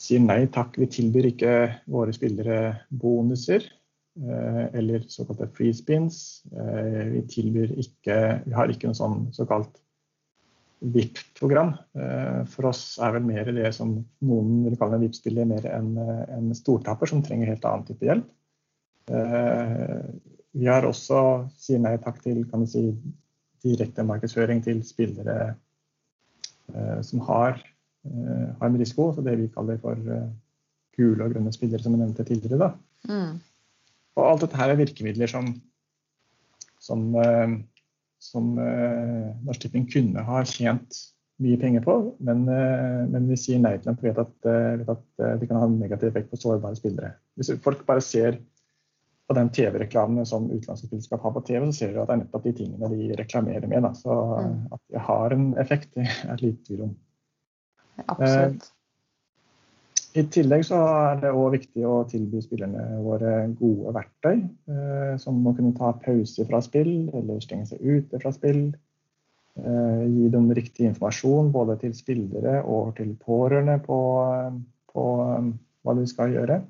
[0.00, 1.52] sier nei takk, vi tilbyr ikke
[1.92, 6.40] våre spillere bonuser eh, eller såkalte free spins.
[6.54, 9.80] Eh, vi tilbyr ikke Vi har ikke noe sånn såkalt
[10.80, 11.74] VIP-program.
[12.00, 15.92] Eh, for oss er vel mer det som noen vil kalle en VIP-spiller, mer enn
[16.00, 18.28] en stortaper som trenger helt annen type hjelp.
[19.10, 21.20] Vi har også
[21.58, 22.82] sier nei takk til kan du si,
[23.64, 25.56] direkte markedsføring til spillere
[27.02, 27.58] som har
[28.08, 30.28] har en risiko, så det vi kaller for eh,
[30.96, 32.72] gule og grønne spillere, som jeg nevnte tidligere.
[33.08, 33.38] Mm.
[34.18, 35.52] Og alt dette her er virkemidler som,
[36.80, 37.56] som, eh,
[38.20, 41.06] som Norsk Tipping kunne ha tjent
[41.40, 45.46] mye penger på, men, men vi sier nei til dem fordi at, vet at det
[45.48, 47.14] kan ha en negativ effekt på sårbare spillere.
[47.40, 48.36] Hvis folk bare ser
[49.30, 52.20] på den TV-reklamen som utenlandske spillskap har på TV, så ser du at det er
[52.24, 53.84] nettopp de tingene de reklamerer med.
[53.86, 53.92] Da.
[53.94, 54.56] Så mm.
[54.74, 56.96] at det har en effekt, det er lite tvil om.
[58.06, 58.62] Absolutt.
[58.64, 58.76] Eh,
[60.20, 65.38] I tillegg så er det òg viktig å tilby spillerne våre gode verktøy, eh, som
[65.46, 68.72] å kunne ta pause fra spill eller stenge seg ute fra spill.
[69.60, 74.00] Eh, gi dem riktig informasjon både til spillere og til pårørende på,
[74.90, 75.06] på
[75.84, 76.60] hva de skal gjøre.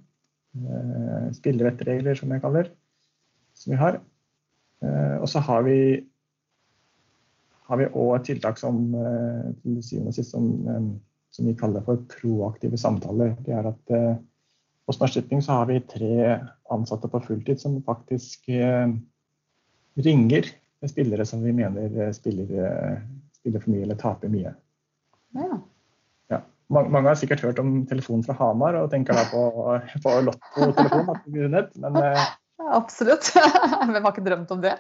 [1.37, 2.73] Spillerettregler, som jeg kaller
[3.55, 4.01] som vi har.
[5.21, 5.77] Og så har vi
[7.69, 8.81] har vi òg et tiltak som
[9.61, 10.49] til syvende og sist som
[11.31, 13.37] som vi kaller for proaktive samtaler.
[13.47, 14.19] Det er at eh,
[14.91, 16.41] Hos Norsk så har vi tre
[16.75, 18.91] ansatte på fulltid som faktisk eh,
[20.03, 20.49] ringer
[20.89, 22.99] spillere som vi mener eh, spiller, eh,
[23.41, 24.55] spiller for mye eller taper mye.
[25.37, 25.61] Ja.
[26.29, 26.41] Ja.
[26.71, 29.45] Mange har sikkert hørt om telefonen fra Hamar og tenker da på,
[30.05, 31.55] på Lotto-telefonen.
[32.03, 32.27] eh,
[32.81, 33.33] Absolutt.
[33.91, 34.77] Hvem har ikke drømt om det?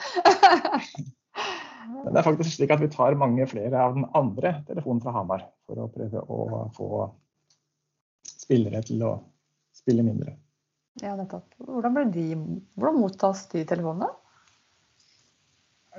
[1.80, 5.14] Men det er faktisk slik at vi tar mange flere av den andre telefonen fra
[5.16, 6.88] Hamar for å prøve å få
[8.28, 9.14] spillere til å
[9.76, 10.34] spille mindre.
[11.00, 11.46] Ja, nettopp.
[11.62, 12.26] Hvordan, de,
[12.76, 14.10] hvordan mottas de telefonene?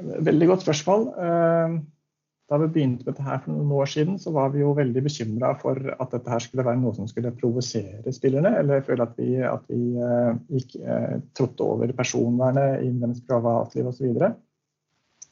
[0.01, 1.07] Veldig godt spørsmål.
[1.25, 1.79] Eh,
[2.51, 5.03] da vi begynte med dette her for noen år siden, så var vi jo veldig
[5.05, 9.13] bekymra for at dette her skulle være noe som skulle provosere spillerne, eller føle at
[9.19, 14.25] vi, at vi uh, gikk uh, trådte over personvernet i deres privatliv osv.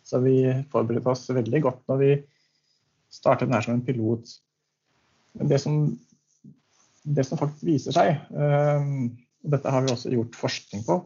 [0.10, 0.41] Så vi
[0.72, 2.12] forberedte oss veldig godt når vi
[3.13, 4.32] startet den her som en pilot.
[5.38, 5.80] Men det som,
[7.06, 9.10] det som faktisk viser seg, um,
[9.45, 10.98] og dette har vi også gjort forskning på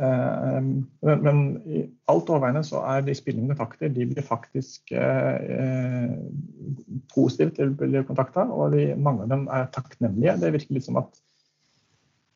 [0.00, 0.70] um,
[1.04, 6.16] men, i alt overveiende så er de spillende kontakter de blir faktisk uh,
[7.12, 10.38] positive til å bli kontakta, og de, mange av dem er takknemlige.
[10.40, 11.22] Det virker litt som at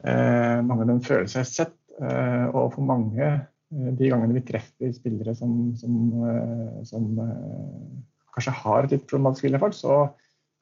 [0.05, 4.45] uh, mange av dem føler seg sett, uh, og for mange Eh, de gangene vi
[4.47, 5.97] treffer spillere som, som,
[6.31, 7.97] eh, som eh,
[8.37, 9.99] kanskje har et litt problematisk spillerfag, så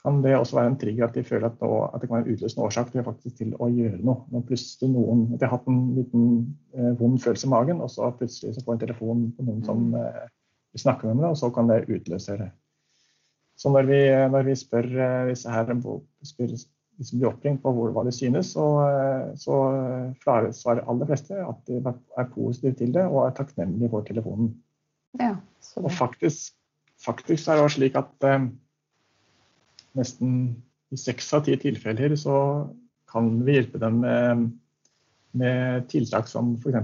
[0.05, 2.27] kan det også være en trigger at de føler at, nå, at det kan være
[2.27, 4.27] en utløsende årsak til, faktisk, til å gjøre noe.
[4.33, 6.27] Når plutselig noen, at de har hatt en liten
[6.77, 9.87] eh, vond følelse i magen, og så plutselig så får en telefon på noen som
[9.95, 9.97] mm.
[10.03, 10.27] eh,
[10.77, 12.51] vil snakke med dem, og så kan det utløse det.
[13.57, 14.01] Så når vi,
[14.35, 15.73] når vi spør eh, disse her,
[16.29, 16.55] spør,
[16.97, 18.65] hvis vi blir oppringt på hvor, hva de synes, så,
[19.41, 19.57] så
[20.23, 24.53] svarer aller fleste at de er positive til det og er takknemlige for telefonen.
[25.21, 25.35] Ja,
[25.81, 26.55] og faktisk,
[27.03, 28.49] faktisk er det også slik at eh,
[29.99, 30.39] nesten
[30.95, 32.37] i seks av ti tilfeller så
[33.11, 34.47] kan vi hjelpe dem med
[35.35, 36.77] med tiltak som f.eks.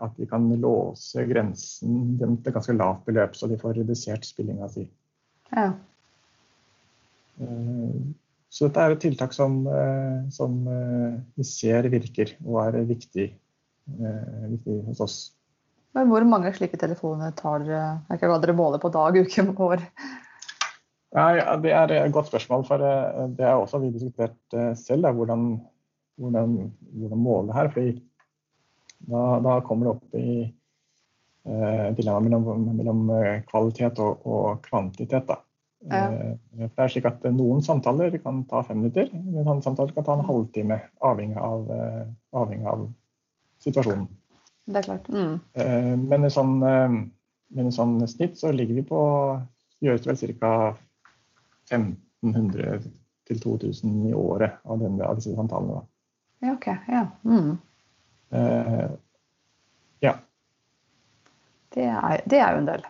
[0.00, 4.68] at vi kan låse grensen til et ganske lavt beløp, så de får redusert spillinga
[4.72, 4.86] si.
[5.50, 5.66] Ja.
[8.56, 9.58] Så dette er et tiltak som,
[10.32, 10.54] som
[11.36, 13.26] vi ser virker og er viktig,
[14.48, 15.16] viktig hos oss.
[15.96, 18.16] Men hvor mange slike telefoner tar dere?
[18.20, 19.84] Hva dere måler på dag, uke, år?
[21.16, 22.66] Nei, Det er et godt spørsmål.
[22.68, 25.02] for eh, Det har også vi diskutert eh, selv.
[25.02, 25.60] Da, hvordan,
[26.20, 27.70] hvordan, hvordan måle her.
[27.72, 28.02] fordi
[29.06, 30.44] da, da, kommer det opp i
[31.46, 35.28] eh, dilemma mellom, mellom, eh, kvalitet og, og kvantitet.
[35.28, 35.40] Da.
[35.86, 36.06] Ja.
[36.56, 40.06] For det er slik at Noen samtaler kan ta fem minutter, men andre samtaler kan
[40.06, 40.80] ta en halvtime.
[41.06, 41.68] Avhengig av,
[42.34, 42.86] avhengig av
[43.62, 44.08] situasjonen.
[44.66, 45.08] Det er klart.
[45.08, 45.34] Mm.
[45.54, 49.02] Eh, men i sånn, eh, sånn, snitt så ligger vi på
[49.84, 50.52] gjøres vel ca.
[51.70, 52.82] 1500
[53.26, 55.82] til 2000 i året av, denne, av disse samtalene.
[56.44, 56.66] Ja, ok.
[56.90, 57.06] Ja.
[57.26, 57.56] Mm.
[58.34, 58.90] Uh,
[60.04, 60.12] ja.
[61.74, 62.86] Det er, det er jo en del.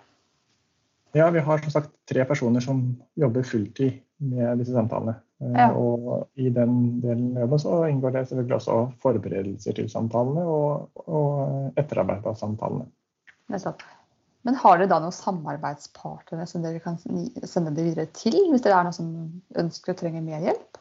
[1.14, 2.82] Ja, vi har som sagt tre personer som
[3.14, 5.16] jobber fulltid med disse samtalene.
[5.38, 5.68] Ja.
[5.76, 10.88] Og i den delen av jobben så inngår det selvfølgelig også forberedelser til samtalene og,
[11.04, 12.88] og etterarbeid av samtalene.
[14.46, 18.80] Men har dere da noen samarbeidspartnere som dere kan sende det videre til, hvis dere
[18.80, 19.12] er noen som
[19.58, 20.80] ønsker og trenger mer hjelp?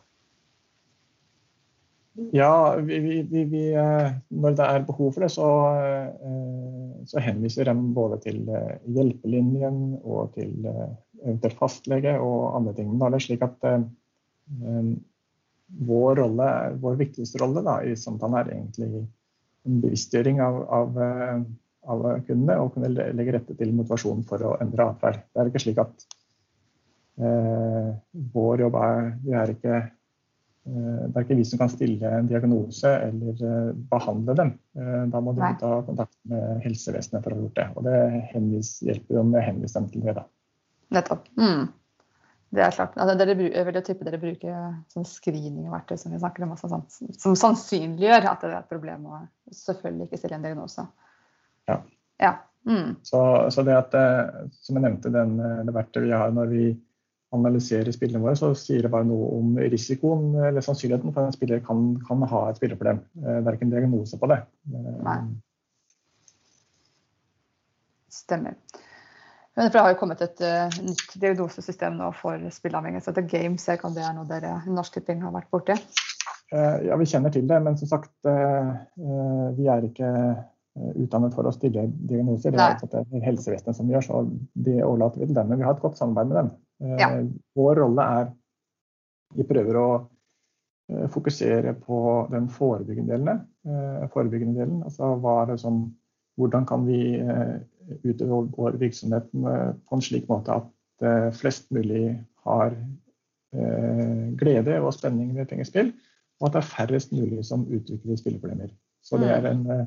[2.32, 7.68] Ja, vi, vi, vi, eh, når det er behov for det, så, eh, så henviser
[7.68, 12.88] de både til eh, hjelpelinjen og til eventuelt fastlege og andre ting.
[12.92, 13.68] Men da er det slik at
[15.68, 16.50] vår, rolle,
[16.82, 19.06] vår viktigste rolle da, i samtalen er egentlig
[19.66, 21.40] en bevisstgjøring av, av, eh,
[21.92, 25.24] av kundene og kunne legge rette til motivasjon for å endre atferd.
[25.34, 26.08] Det er ikke slik at
[27.20, 27.92] eh,
[28.36, 29.92] vår jobb er Vi er ikke eh,
[30.66, 34.54] det er ikke vi som kan stille en diagnose eller eh, behandle dem.
[35.14, 37.68] Da må du ta kontakt med helsevesenet for å ha gjort det.
[37.78, 38.00] Og det
[38.32, 40.16] henvis, hjelper jo med henviser dem til det.
[40.18, 40.26] da.
[40.98, 41.28] Nettopp.
[41.38, 41.68] Mm.
[42.56, 42.96] Det er klart.
[42.98, 44.58] Altså, dere, jeg vil jo tippe dere bruker
[44.94, 49.08] sånn screeningverktøy som vi snakker om, også, sånn, som sannsynliggjør at det er et problem,
[49.10, 49.22] å
[49.66, 50.86] selvfølgelig ikke stille en diagnose.
[51.70, 51.80] Ja.
[52.22, 52.34] ja.
[52.66, 52.96] Mm.
[53.06, 53.20] Så,
[53.54, 56.64] så, det at, eh, som jeg nevnte, den, eh, det verktøyet vi har når vi
[57.36, 61.38] analyserer spillene våre, så sier det bare noe om risikoen eller sannsynligheten for at en
[61.38, 63.04] spiller kan, kan ha et spilleproblem.
[63.22, 64.42] Eh, det er ikke en diagnose på det.
[65.06, 65.20] Nei.
[68.16, 68.58] Stemmer.
[69.56, 73.06] Men det har jo kommet et uh, nytt diagnosesystem nå for spilleavhengighet.
[73.06, 75.78] Så det Games, jeg kan det er noe dere Norsk Tipping har vært borti?
[76.52, 78.76] Uh, ja, vi kjenner til det, men som sagt, uh,
[79.56, 80.12] vi er ikke
[80.76, 82.52] utdannet for å stille diagnoser.
[82.52, 84.24] Det er det er helsevesenet som gjør, så
[84.68, 85.48] det overlater vi til dem.
[85.48, 86.50] Men vi har et godt samarbeid med dem.
[86.84, 87.08] Ja.
[87.56, 88.34] Vår rolle er
[89.36, 89.90] Vi prøver å
[91.12, 91.98] fokusere på
[92.30, 93.40] den forebyggende delen.
[94.14, 95.80] Forebyggende delen altså er som,
[96.38, 97.00] hvordan kan vi
[98.04, 100.70] utøve vår virksomhet på en slik måte at
[101.06, 102.72] eh, flest mulig har
[103.56, 105.92] eh, glede og spenning ved pengespill,
[106.40, 108.74] og at det er færrest mulig som utvikler spilleproblemer.
[109.06, 109.52] Så det er mm.
[109.52, 109.86] en, eh,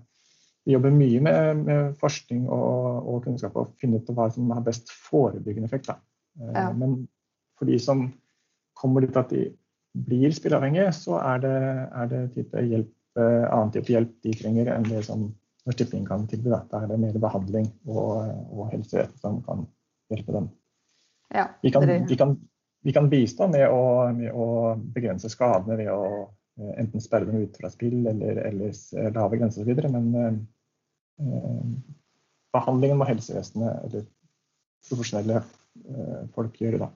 [0.66, 4.64] vi jobber mye med, med forskning og, og, kunnskap og finne ut hva som har
[4.66, 5.90] best forebyggende effekt.
[6.38, 6.68] Ja.
[6.76, 7.00] Men
[7.58, 8.06] for de som
[8.78, 9.48] kommer dit at de
[9.98, 11.58] blir spilleavhengige, så er det,
[11.90, 15.26] er det type hjelp, annen type hjelp de trenger enn det som
[15.68, 16.48] Norsk Tipping kan tilby.
[16.48, 16.62] Da.
[16.78, 19.66] er det mer behandling og, og helsehjelp som kan
[20.12, 20.48] hjelpe dem.
[21.34, 22.38] Ja, vi, kan, vi, kan,
[22.86, 24.46] vi, kan, bistå med å, med å,
[24.94, 26.04] begrense skadene ved å
[26.56, 29.82] eh, enten sperre dem ut fra spill eller, eller eh, lave grenser osv.
[29.92, 30.08] Men
[31.20, 31.74] eh,
[32.56, 34.08] behandlingen må helsevesenet eller
[34.88, 35.52] profesjonelle eh,
[36.34, 36.78] folk gjøre.
[36.82, 36.90] da.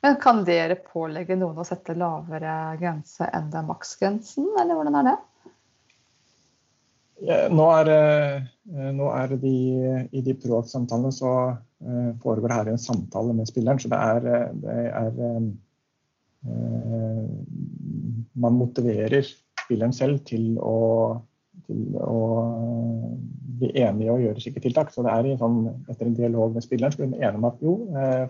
[0.00, 5.08] Men kan dere pålegge noen å sette lavere grense enn den maksgrensen, eller hvordan er
[5.10, 5.16] det?
[7.50, 9.54] Nå er, eh, nå er de,
[10.14, 11.32] I de pro-samtalene så
[12.22, 13.80] foregår det her en samtale med spilleren.
[13.82, 15.12] Så det er, eh, det er
[18.38, 19.26] Man motiverer
[19.64, 21.18] spilleren selv til å,
[21.66, 22.20] til å
[23.60, 24.92] bli enige å gjøre slike tiltak.
[24.94, 27.64] Så det er sånn, etter en dialog med spilleren så blir vi enige om at
[27.64, 27.74] jo,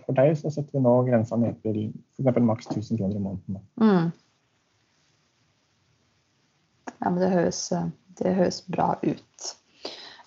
[0.06, 1.78] for deg så setter vi nå grensa ned til
[2.18, 2.42] f.eks.
[2.50, 3.62] maks 1000 kroner i måneden.
[3.80, 4.10] Mm.
[6.98, 7.62] Ja, men det høres
[8.18, 9.54] det høres bra ut.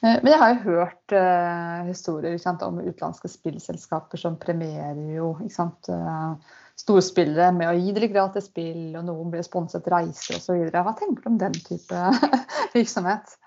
[0.02, 5.34] Eh, men jeg har jo hørt uh, historier sant, om utenlandske spillselskaper som premierer jo
[5.42, 10.64] uh, storspillere med å gi dem gratis spill, og noen blir sponset reiser osv.
[10.72, 12.06] Hva tenker du om den type
[12.76, 13.38] virksomhet?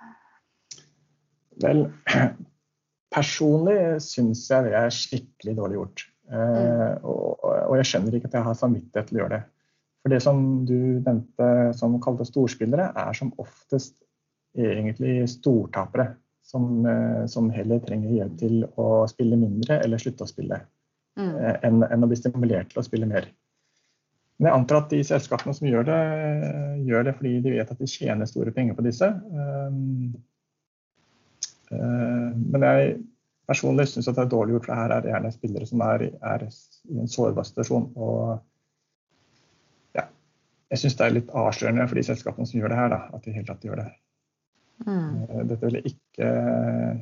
[1.63, 1.87] Vel,
[3.15, 6.07] personlig syns jeg det er skikkelig dårlig gjort.
[6.25, 7.05] Uh, mm.
[7.05, 9.43] og, og, jeg skjønner ikke at jeg har samvittighet til å gjøre det.
[10.05, 11.47] For det som du nevnte
[11.79, 14.03] som kalte storspillere, er som oftest
[14.53, 16.15] egentlig stortapere.
[16.45, 20.59] Som, eh, som heller trenger hjelp til å spille mindre eller slutte å spille.
[21.17, 21.31] Mm.
[21.41, 23.31] Eh, enn, enn å bli stimulert til å spille mer.
[24.37, 25.99] Men jeg antar at de selskapene som gjør det,
[26.85, 29.09] gjør det fordi de vet at de tjener store penger på disse.
[31.75, 32.95] Men jeg
[33.49, 36.47] personlig syns det er dårlig gjort, for her er det gjerne spillere som er, er
[36.47, 37.87] i en sårbar situasjon.
[37.97, 40.07] Og ja,
[40.73, 43.27] jeg syns det er litt avslørende for de selskapene som gjør det her, da, at
[43.27, 43.89] de helt tatt gjør det.
[44.85, 45.11] Mm.
[45.29, 46.93] Eh, dette ville ikke, eh,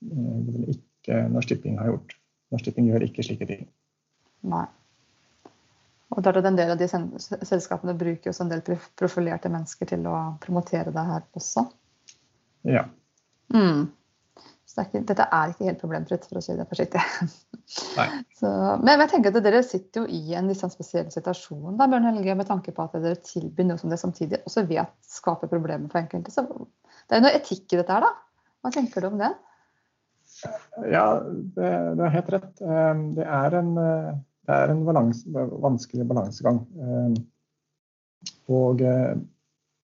[0.00, 2.18] det vil ikke Norsk Tipping ha gjort.
[2.54, 3.64] Norsk Tipping gjør ikke slike ting.
[4.46, 4.66] Nei.
[6.14, 8.60] Og klart at En del av de selskapene bruker også en del
[8.94, 11.64] profilerte mennesker til å promotere det her også.
[12.68, 12.84] Ja.
[13.54, 13.88] Mm
[14.74, 17.02] det er ikke, dette er ikke helt problemfritt, for å si det forsiktig.
[18.40, 18.50] Så,
[18.82, 22.08] men jeg tenker at dere sitter jo i en litt sånn spesiell situasjon da, Bjørn
[22.10, 25.90] Helge, med tanke på at dere tilbyr noe som det samtidig også vet skaper problemer
[25.92, 26.34] for enkelte.
[26.34, 28.12] Så det er jo noe etikk i dette her, da.
[28.64, 29.32] Hva tenker du om det?
[30.90, 32.50] Ja, det, det er helt rett.
[32.66, 35.22] Ehm, det er en, det er en balans,
[35.62, 36.60] vanskelig balansegang.
[36.82, 37.16] Ehm,
[38.52, 39.14] og eh,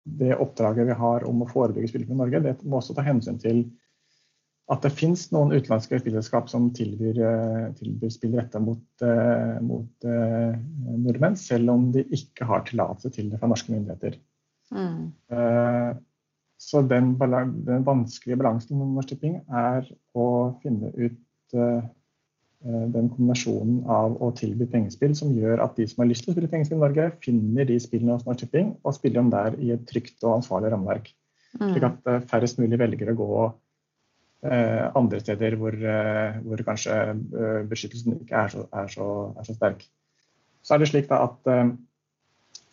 [0.04, 3.38] det oppdraget vi har om å forebygge spillere i Norge, det må også ta hensyn
[3.42, 3.64] til
[4.72, 10.06] at det finnes noen utenlandske spillselskap som tilbyr, eh, tilbyr spill retta mot, uh, mot
[10.08, 10.54] uh,
[11.02, 14.16] nordmenn, selv om de ikke har tillatelse til det fra norske myndigheter.
[14.72, 15.10] Mm.
[16.62, 20.28] Så den, den, vanskelige balansen med Norsk Tipping er å
[20.62, 21.56] finne ut
[22.62, 26.38] den kombinasjonen av å tilby pengespill som gjør at de som har lyst til å
[26.38, 29.74] spille pengespill i Norge, finner de spillene hos Norsk Tipping og spiller dem der i
[29.76, 31.12] et trygt og ansvarlig rammeverk.
[31.58, 31.74] Mm.
[31.74, 33.60] Slik at færrest mulig velger å gå Eh,
[34.42, 39.54] andre steder hvor, eh, hvor kanskje eh, beskyttelsen ikke er så, er, så, er så,
[39.54, 39.84] sterk.
[40.66, 41.50] Så er det slik at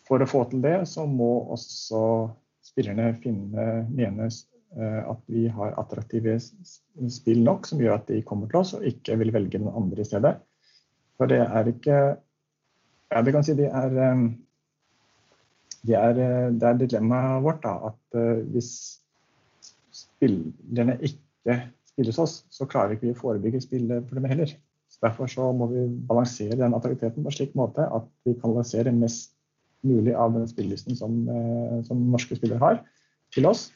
[0.09, 2.01] for å få til det, så må også
[2.65, 4.43] spillerne finne, menes
[4.77, 6.35] at vi har attraktive
[7.09, 10.03] spill nok som gjør at de kommer til oss og ikke vil velge den andre
[10.03, 10.35] i stedet.
[11.17, 11.97] For det er ikke
[13.09, 13.95] Ja, det kan si det er
[15.81, 16.13] det er,
[16.53, 18.19] det er dilemmaet vårt da, at
[18.53, 18.69] hvis
[19.89, 24.53] spillerne ikke ikke spilles oss, så klarer ikke vi å forebygge spilleproblemer heller.
[24.89, 28.95] Så derfor så må vi balansere den attraktiviteten på en slik måte at vi kanaliserer
[28.95, 29.35] mest
[29.85, 32.81] mulig av den spillelysten som, eh, som, norske spillere har,
[33.33, 33.69] til oss.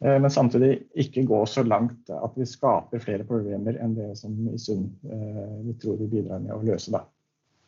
[0.00, 4.36] Eh, men samtidig ikke gå så langt at vi skaper flere problemer enn det som
[4.48, 6.94] i sum eh, vi tror vi bidrar med å løse.
[6.94, 7.04] Da.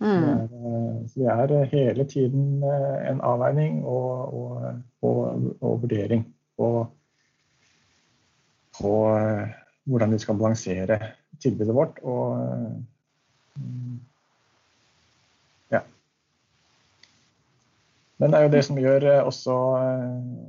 [0.00, 1.04] Mm.
[1.08, 4.66] Så det er hele tiden en avveining og, og,
[5.00, 6.26] og, og vurdering.
[6.60, 6.82] Og
[8.80, 9.54] på eh,
[9.86, 10.98] hvordan vi skal balansere
[11.42, 12.00] tilbudet vårt.
[12.04, 12.74] Og eh,
[15.74, 15.82] ja.
[18.20, 19.56] Men det er jo det som gjør eh, også,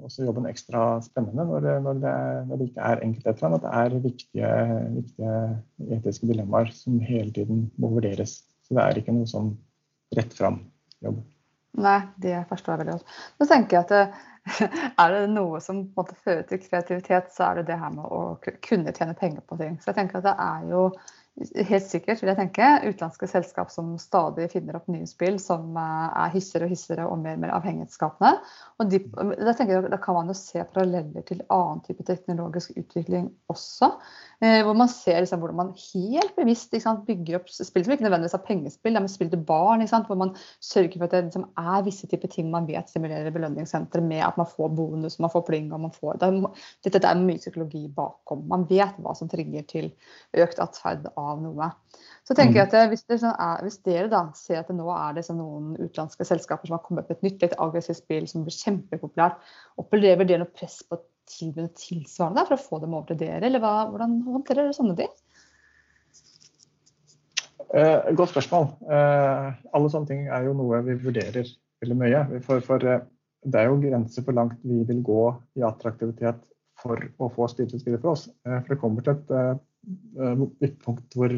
[0.07, 2.17] også jobben ekstra spennende når når det,
[2.49, 4.51] når det ikke er enkeltheter, at det er viktige,
[4.99, 5.39] viktige,
[5.99, 8.41] etiske dilemmaer som hele tiden må vurderes.
[8.67, 9.53] Så det er ikke noe sånn
[10.17, 11.23] rett fram-jobb.
[11.77, 13.17] Nei, det forstår jeg veldig godt.
[13.37, 14.15] Nå tenker jeg at
[15.01, 17.93] er det noe som på en måte fører til kreativitet, så er det det her
[17.93, 18.21] med å
[18.65, 19.77] kunne tjene penger på ting.
[19.81, 20.83] Så jeg tenker at det er jo
[21.37, 26.05] helt sikkert vil jeg tenke, utenlandske selskap som stadig finner opp nye spill som eh,
[26.23, 28.31] er hissigere og hissigere og mer og mer avhengighetsskapende.
[28.81, 33.29] Og de, da, jeg, da kan man jo se paralleller til annen type teknologisk utvikling
[33.53, 33.91] også.
[34.41, 38.07] Eh, hvor man ser liksom, hvordan man helt bevisst sant, bygger opp spill som ikke
[38.07, 39.85] nødvendigvis er pengespill, men spill til barn.
[39.89, 43.33] Sant, hvor man sørger for at det liksom, er visse typer ting man vet stimulerer
[43.35, 46.33] belønningssenteret med at man får bonus, man får pling og man får det,
[46.87, 48.47] Dette er mye psykologi bakom.
[48.49, 49.91] Man vet hva som trigger til
[50.37, 51.69] økt atferd av av noe.
[52.27, 52.77] Så tenker jeg mm.
[52.77, 55.75] at hvis, sånn er, hvis dere da ser at det nå er det sånn noen
[55.77, 59.39] utenlandske selskaper som har kommet med et nytt litt aggressivt spill som blir kjempepopulært,
[59.81, 63.63] opplever dere noe press på tilbudet tilsvarende for å få dem over til dere, eller
[63.63, 65.13] hva, hvordan håndterer dere sånne ting?
[67.75, 68.69] Eh, godt spørsmål.
[68.87, 71.49] Eh, alle sånne ting er jo noe vi vurderer
[71.83, 72.21] veldig mye.
[72.45, 73.03] For, for eh,
[73.47, 75.23] det er jo grenser for langt vi vil gå
[75.59, 76.39] i attraktivitet
[76.77, 78.27] for å få spillere for oss.
[78.47, 81.33] Eh, for det kommer til et eh, ytterpunkt hvor,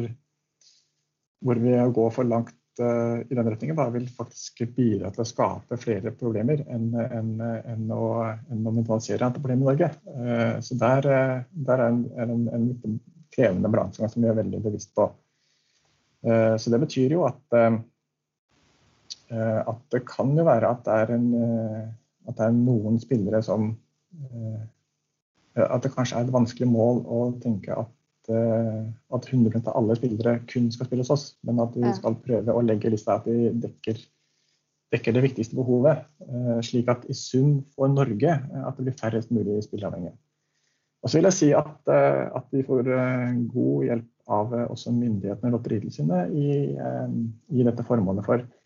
[1.44, 5.28] hvor vi går for langt uh, i den retningen, da vil faktisk bidra til å
[5.28, 8.10] skape flere problemer enn, enn, enn å,
[8.50, 9.90] enn å minimalisere antiproblemet i Norge.
[10.06, 11.08] Uh, så der,
[11.50, 12.02] der, er en,
[12.50, 12.98] en, en
[13.34, 15.10] krevende balansegang som vi er veldig bevisst på.
[16.20, 17.54] Så det betyr jo at
[19.32, 21.30] at det kan jo være at det er, en,
[22.28, 23.70] at det er noen spillere som
[25.54, 29.96] At det kanskje er et vanskelig mål å tenke at Eh, at 100 av alle
[29.96, 33.28] spillere kun skal spille hos oss, men at vi skal prøve å legge lista at
[33.28, 34.02] vi dekker
[34.90, 36.00] dekker det viktigste behovet,
[36.66, 40.16] slik at i sum for Norge at det blir færrest mulig spilleavhengige.
[41.00, 42.90] Og så vil jeg si at, at vi får
[43.54, 46.48] god hjelp av også myndighetene og Lotteritilsynet i,
[47.54, 48.26] i dette formålet.
[48.26, 48.59] For Eh,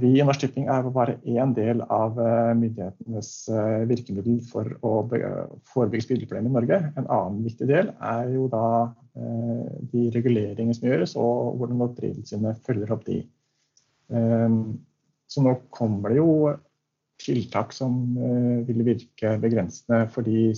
[0.00, 4.92] vi i Norsk Tipping er bare én del av eh, myndighetenes eh, virkemiddel for å
[5.68, 6.78] forebygge spilleproblemer i Norge.
[6.96, 8.64] En annen viktig del er jo da
[9.18, 13.16] de reguleringene som gjøres, og hvordan Lotteritilsynet følger opp de.
[15.26, 16.52] Så nå kommer det jo
[17.18, 17.96] tiltak som
[18.68, 20.52] vil virke begrensende for de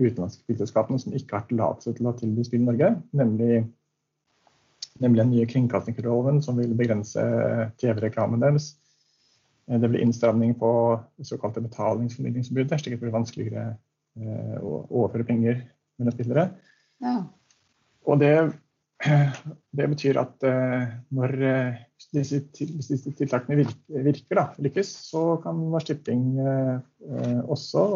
[0.00, 3.62] utenlandske spillselskapene som ikke har tillatelse til å tilby spill i Norge, nemlig
[5.00, 7.22] nemlig den nye kringkastingsloven som vil begrense
[7.80, 8.72] TV-reklamen deres.
[9.70, 13.66] Eh, det blir innstramning på såkalte betalingsformidlingsforbudet, slik at det blir vanskeligere
[14.20, 15.62] eh, å overføre penger
[15.98, 16.48] mellom spillere.
[17.02, 17.16] Ja.
[18.06, 18.34] Og det,
[19.76, 20.84] det, betyr at eh,
[21.16, 21.36] når
[22.14, 26.26] disse, disse tiltakene virker, da, lykkes, så kan Norsk Tipping
[27.50, 27.86] også,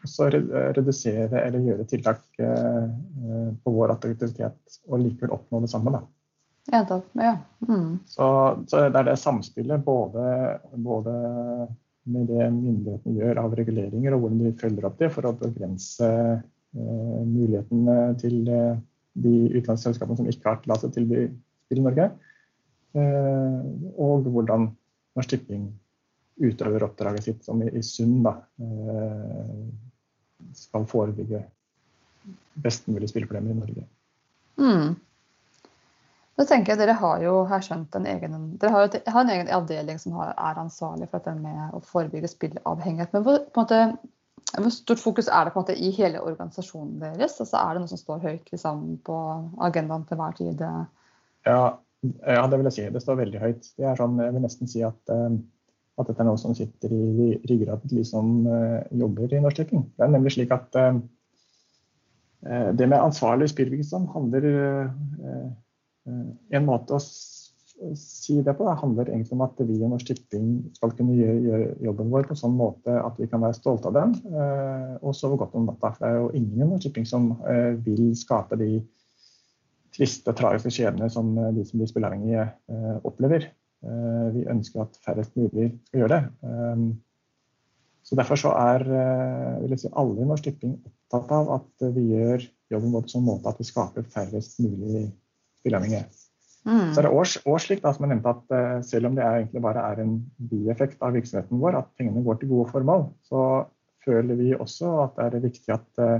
[0.00, 0.30] også,
[0.78, 5.92] redusere eller gjøre tiltak på vår aktivitet og likevel oppnå det samme.
[5.98, 6.02] Da.
[6.70, 7.38] Ja, da, ja.
[7.68, 7.98] Mm.
[8.06, 8.24] Så,
[8.66, 10.24] så, det er det samspillet både,
[10.72, 11.14] både,
[12.10, 16.06] med det myndighetene gjør av reguleringer, og hvordan de følger opp det for å begrense
[16.10, 18.78] eh, mulighetene til eh,
[19.20, 22.08] de utenlandske selskapene som ikke har tillatelse til å tilby i Norge.
[22.98, 23.60] Eh,
[24.02, 24.70] og hvordan
[25.18, 25.68] Norsk Tipping
[26.40, 29.54] utøver oppdraget sitt, som i, i sum da, eh,
[30.56, 31.44] skal forebygge
[32.64, 33.86] best mulig spilleproblemer i Norge.
[34.60, 34.96] Mm.
[36.40, 39.32] Da tenker jeg Dere har jo her skjønt en egen, dere har, jo, har en
[39.34, 43.12] egen avdeling som har, er ansvarlig for dette med å forebygge spilleavhengighet.
[43.12, 43.80] Men hvor, måte,
[44.56, 47.38] hvor, stort fokus er det på en måte i hele organisasjonen deres?
[47.42, 49.20] Altså, er det noe som står høyt liksom, på
[49.68, 50.64] agendaen til hver tid?
[51.46, 51.60] Ja,
[52.24, 52.88] ja, det vil jeg si.
[52.94, 53.70] Det står veldig høyt.
[53.78, 55.30] Det er sånn, jeg vil nesten si at, uh,
[56.00, 59.62] at dette er noe som sitter i ryggraden til de som uh, jobber i Norsk
[59.62, 59.86] Tipping.
[59.94, 60.78] Det er nemlig slik at
[62.46, 64.86] Eh, det med ansvarlig spillvirksomhet handler eh,
[66.08, 67.02] eh, En måte å
[67.96, 71.74] si det på det handler egentlig om at vi i Norsk Tipping skal kunne gjøre
[71.84, 74.16] jobben vår på sånn måte at vi kan være stolte av den
[75.00, 75.92] og sove godt om natta.
[75.96, 77.30] For det er jo ingen i Norsk Tipping som
[77.86, 78.82] vil skape de
[79.96, 82.46] triste, tragiske skjebner som de som blir spilleavhengige
[83.08, 83.48] opplever.
[84.36, 86.22] Vi ønsker at færrest mulig skal gjøre det.
[88.04, 88.84] Så Derfor så er
[89.78, 93.50] si, alle i Norsk Tipping opptatt av at vi gjør jobben vår på sånn måte
[93.50, 95.08] at vi skaper færrest mulig
[95.60, 96.04] spilleavhengige.
[96.68, 96.90] Mm.
[96.92, 99.62] Så er det også slik da, som jeg nevnte at uh, Selv om det egentlig
[99.64, 100.18] bare er en
[100.50, 103.44] bieffekt av virksomheten vår, at pengene går til gode formål, så
[104.04, 106.18] føler vi også at det er viktig at uh,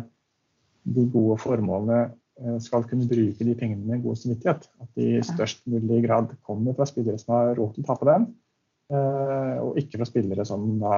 [0.96, 4.70] de gode formålene uh, skal kunne bruke de pengene med god samvittighet.
[4.80, 7.98] At de i størst mulig grad kommer fra spillere som har råd til å ta
[8.00, 8.30] på dem,
[8.90, 10.94] og ikke fra spillere som da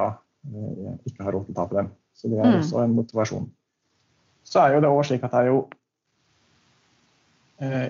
[1.05, 1.91] ikke har råd til å ta på dem.
[2.17, 2.63] Så det er mm.
[2.63, 3.51] også en motivasjon
[4.45, 5.79] så er jo det også slik at det er jo eh,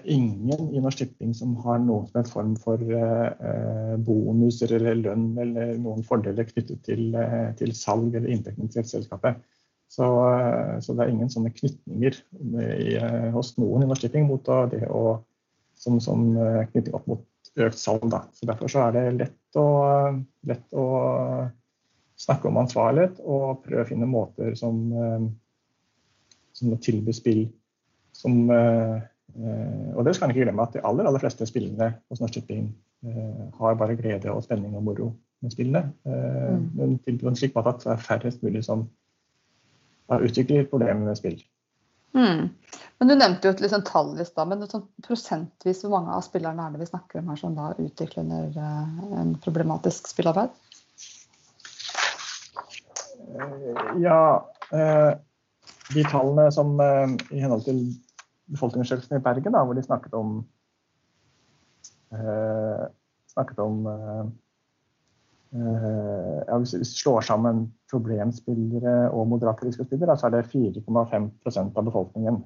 [0.04, 5.30] ingen i Norsk Tipping som har noen som en form for eh, bonuser eller lønn
[5.40, 9.40] eller noen fordeler knyttet til, eh, til salg eller inntektene til selskapet.
[9.92, 14.28] Så, eh, så, det er ingen sånne knytninger i, eh, hos noen i Norsk Tipping
[14.28, 15.18] mot det å,
[15.78, 18.08] som, som eh, knytting opp mot økt salg.
[18.12, 18.24] Da.
[18.36, 19.68] Så Derfor så er det lett å,
[20.48, 20.88] lett å
[22.22, 24.92] snakke om ansvarlighet og prøve å finne måter som
[26.52, 27.42] som tilbyr spill
[28.12, 29.02] som eh, eh,
[29.36, 32.66] Og det skal man ikke glemme at de aller, aller fleste spillene hos Norsk Tipping
[33.06, 35.12] eh, har bare glede og spenning og moro
[35.42, 35.86] med spillene.
[36.04, 36.66] Mm.
[36.76, 38.84] Men på en slik måte at det er færrest mulig som
[40.12, 41.40] har utviklet problemer med spill.
[42.12, 42.50] Mm.
[42.98, 46.24] Men Du nevnte jo et liksom tall i stad, men sånn prosentvis hvor mange av
[46.26, 50.52] spillerne er det vi snakker om her som da utvikler en problematisk spillarbeid?
[54.02, 54.22] Ja,
[54.76, 55.10] eh,
[55.94, 57.82] de tallene som eh, i henhold til
[58.50, 60.32] befolkningsundersøkelsen i Bergen, da, hvor de snakket om
[62.12, 62.86] eh,
[63.32, 64.24] snakket om eh,
[65.52, 71.84] eh ja, Hvis vi slår sammen problemspillere og moderate risikospillere, så er det 4,5% av
[71.84, 72.42] befolkningen.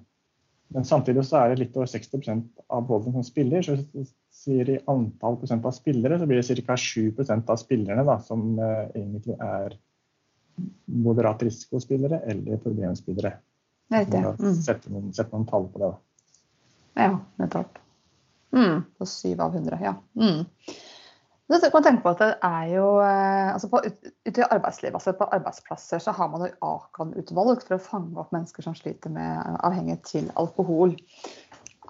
[0.75, 3.63] Men samtidig så er det litt over 60% av befolkningen som spiller.
[3.63, 6.77] Så hvis sier i antall prosent av spillere, så blir det ca.
[6.77, 9.77] 7 av spillerne da, som eh, egentlig er
[11.07, 13.37] moderat risikospillere eller problemspillere.
[13.93, 14.55] Mm.
[14.65, 15.93] Sette, noen, sette noen tall på det.
[15.93, 17.07] Da.
[17.07, 17.79] Ja, nettopp.
[18.57, 19.95] Mm, på syv av hundre, ja.
[20.19, 20.47] Mm.
[21.47, 25.13] Så kan tenke på at det er jo, eh, altså på, ut, i arbeidslivet, altså
[25.15, 29.61] på arbeidsplasser, så har man jo Akan-utvalg for å fange opp mennesker som sliter med
[29.67, 30.97] avhengighet til alkohol.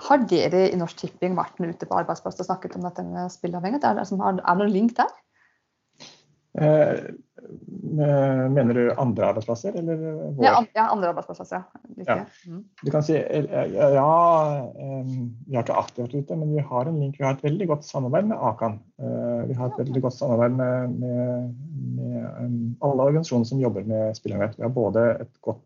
[0.05, 3.87] Har dere i Norsk Tipping vært ute på arbeidsplasser og snakket om dette med spillavhengighet?
[3.89, 5.15] Er det, er det noen link der?
[6.57, 6.99] Eh,
[8.51, 10.01] mener du andre arbeidsplasser, eller
[10.37, 10.45] vår?
[10.75, 11.63] Ja, andre arbeidsplasser.
[12.07, 12.19] Ja.
[12.47, 12.65] Mm.
[12.83, 17.21] Du kan si ja, vi har ikke aktivt vært ute, men vi har en link.
[17.21, 18.79] Vi har et veldig godt samarbeid med Akan.
[18.99, 21.57] Eh, vi har et veldig godt samarbeid med, med,
[22.01, 24.61] med alle organisasjoner som jobber med spilleavhengighet.
[24.61, 25.63] Vi har både et godt,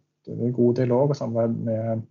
[0.56, 2.02] god dialog og samarbeid med,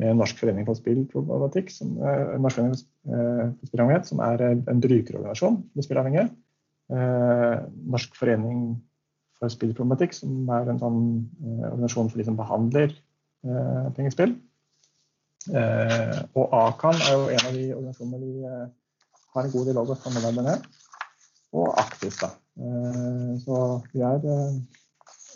[0.00, 5.90] med Norsk forening for spillproblematikk, som, Norsk forening for spilleavhengighet, som er en brukerorganisasjon for
[5.90, 6.30] spilleavhengige.
[6.92, 8.64] Eh, Norsk forening
[9.38, 11.00] for spillproblematikk, som er en sånn
[11.40, 14.36] eh, organisasjon for de som behandler eh, pengespill.
[16.38, 20.38] og Akan er jo en av de organisasjonene vi har en god dialog og samarbeid
[20.46, 20.68] med.
[21.52, 22.28] Og Aktis, da.
[23.42, 23.56] så
[23.92, 24.22] vi er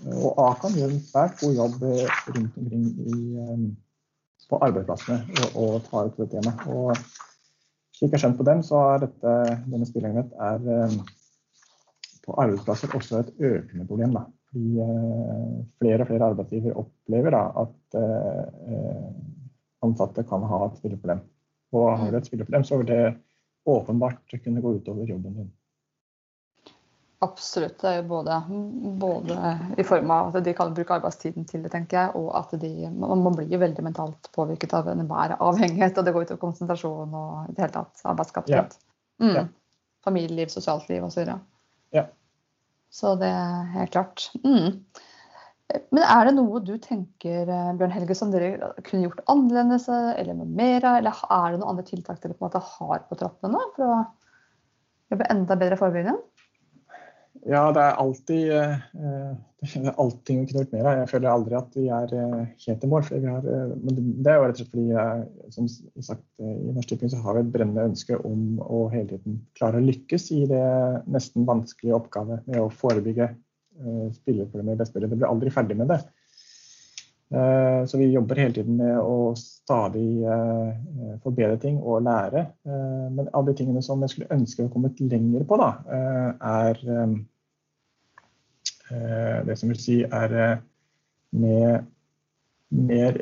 [0.06, 3.16] og Akan gjør en svært god jobb rundt omkring i,
[4.46, 6.66] på arbeidsplassene og, og tar ut det temaet.
[6.70, 6.94] Og
[7.96, 9.36] slik jeg har skjønt på dem, så er dette,
[9.66, 11.00] denne spilleavhengighet er
[12.26, 14.16] på arbeidsplasser også et økende problem.
[14.16, 14.24] Da.
[14.50, 19.12] Fordi eh, flere og flere arbeidsgiver opplever da, at eh,
[19.86, 21.22] ansatte kan ha et spilleproblem.
[21.76, 23.04] Og har du et spilleproblem, så vil det
[23.66, 25.52] åpenbart kunne gå utover jobben din.
[27.24, 27.78] Absolutt.
[27.80, 28.42] Det er jo både,
[29.00, 29.36] både,
[29.80, 32.90] i form av at de kan bruke arbeidstiden til det, tenker jeg, og at de,
[32.92, 35.96] man blir jo veldig mentalt påvirket av enhver avhengighet.
[35.96, 38.78] Og det går utover konsentrasjon og i det hele tatt arbeidskapasitet.
[39.22, 39.46] Ja.
[39.46, 39.54] Mm.
[40.04, 41.32] Familieliv, sosialt liv osv.
[41.96, 42.06] Ja.
[42.92, 44.28] Så det er helt klart.
[44.44, 44.82] Mm.
[45.90, 50.36] Men er det noe du tenker eh, Bjørn Helge, som dere kunne gjort annerledes eller
[50.38, 51.00] noe mer av?
[51.00, 53.98] Eller er det noen andre tiltak dere på en måte har på trappene for å
[55.12, 56.22] jobbe enda bedre forebyggende?
[57.46, 59.34] Ja, det er alltid, uh,
[60.42, 60.98] vi kunne gjort mer av.
[61.00, 63.06] Jeg føler aldri at vi er uh, helt i mål.
[63.26, 65.70] Har, uh, men det er jo rett og slett fordi som
[66.08, 69.80] sagt, i Norsk Tipping så har vi et brennende ønske om å hele tiden klare
[69.80, 70.66] å lykkes i det
[71.12, 73.32] nesten vanskelige oppgave med å forebygge
[74.16, 75.10] spilleproblemer i mulig.
[75.12, 75.98] Vi blir aldri ferdig med det.
[77.26, 80.22] Så vi jobber hele tiden med å stadig
[81.24, 82.46] forbedre ting og lære.
[82.64, 85.70] Men av de tingene som jeg skulle ønske å kommet lenger på, da,
[86.40, 87.35] er Eh,
[88.90, 90.60] det som vil si er eh,
[91.36, 91.88] med
[92.76, 93.18] mer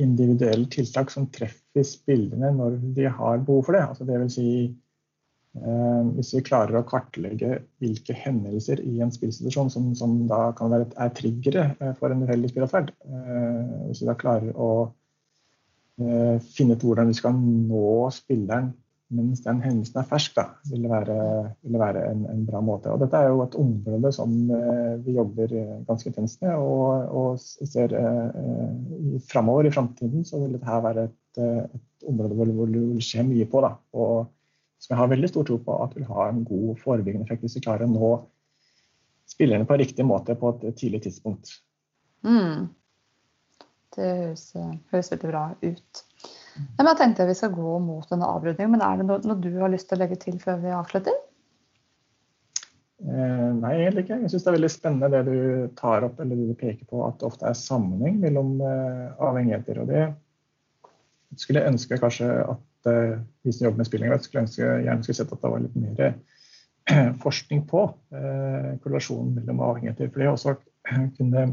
[0.00, 3.84] individuelle tiltak som treffer spillerne når de har behov for det.
[3.84, 4.48] Altså det vil si,
[5.60, 10.72] eh, hvis vi klarer å kartlegge hvilke hendelser i en spillsituasjon som, som da kan
[10.74, 11.68] være er triggere
[12.00, 12.94] for en uheldig spillatferd,
[13.88, 14.70] hvis vi da klarer å
[15.94, 18.72] finne ut hvordan vi skal nå spilleren
[19.14, 21.16] mens den hendelsen er fersk, da, vil det være,
[21.62, 22.92] vil det være en, en, bra måte.
[22.92, 26.54] Og dette er jo et område som eh, vi jobber eh, ganske intenst med.
[26.58, 32.54] Og, og ser eh, framover i framtiden så vil dette være et, et område hvor,
[32.58, 33.64] hvor, det vil skje mye på.
[33.64, 34.30] Da, og
[34.82, 37.58] som jeg har veldig stor tro på at vil ha en god forebyggende effekt hvis
[37.58, 38.14] vi klarer å nå
[39.30, 41.54] spillerne på riktig måte på et tidlig tidspunkt.
[42.26, 42.68] Mm.
[43.94, 44.48] Det høres,
[44.90, 46.04] høres veldig bra ut.
[46.54, 49.72] Men jeg tenkte vi skal gå mot denne avrunding, men er det noe, du har
[49.72, 51.16] lyst til å legge til før vi avslutter?
[53.04, 54.20] Eh, nei, egentlig ikke.
[54.22, 57.02] Jeg syns det er veldig spennende det du tar opp, eller det du peker på,
[57.06, 59.82] at det ofte er sammenheng mellom eh, avhengigheter.
[59.82, 60.04] Og det
[61.40, 65.18] skulle jeg ønske kanskje at eh, vi som jobber med spilling, skulle ønske, gjerne skulle
[65.20, 67.84] sett at det var litt mer eh, forskning på
[68.14, 70.12] eh, korrelasjonen mellom avhengigheter.
[70.14, 70.56] For det også
[71.18, 71.48] kunne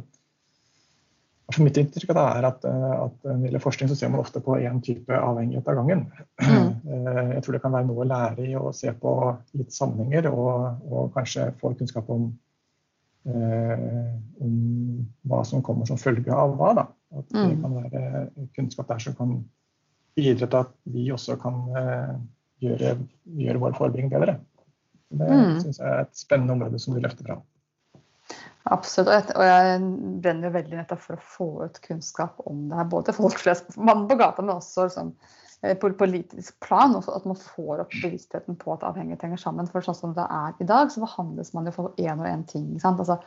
[1.56, 4.42] for mitt inntrykk er at, eh, at når det gjelder forskning, så ser man ofte
[4.44, 6.06] på én type avhengighet av gangen.
[6.44, 6.70] Mm.
[6.92, 9.12] Eh, jeg tror det kan være noe å lære i å se på
[9.56, 12.26] litt sammenhenger, og, og kanskje få kunnskap om,
[13.30, 14.10] eh,
[14.44, 14.58] om,
[15.30, 16.72] hva som kommer som følge av hva.
[16.80, 16.86] Da.
[17.22, 17.62] At det mm.
[17.62, 18.26] kan være
[18.58, 19.36] kunnskap der som kan
[20.18, 22.14] bidra til at vi også kan eh,
[22.66, 22.96] gjøre,
[23.40, 24.40] gjøre vår forebygging bedre.
[25.12, 25.56] Det mm.
[25.64, 27.46] syns jeg er et spennende område som du løfter fram.
[28.70, 29.32] Absolutt.
[29.34, 29.78] Og jeg
[30.22, 32.90] brenner jo veldig nettopp for å få ut kunnskap om det her.
[32.92, 35.14] Både folk flest, mannen på gata, men også liksom,
[35.82, 36.94] på politisk plan.
[37.00, 39.70] At man får opp bevisstheten på at avhengighet henger sammen.
[39.72, 42.46] For sånn som det er i dag, så behandles man jo for én og én
[42.50, 42.70] ting.
[42.78, 43.18] Altså,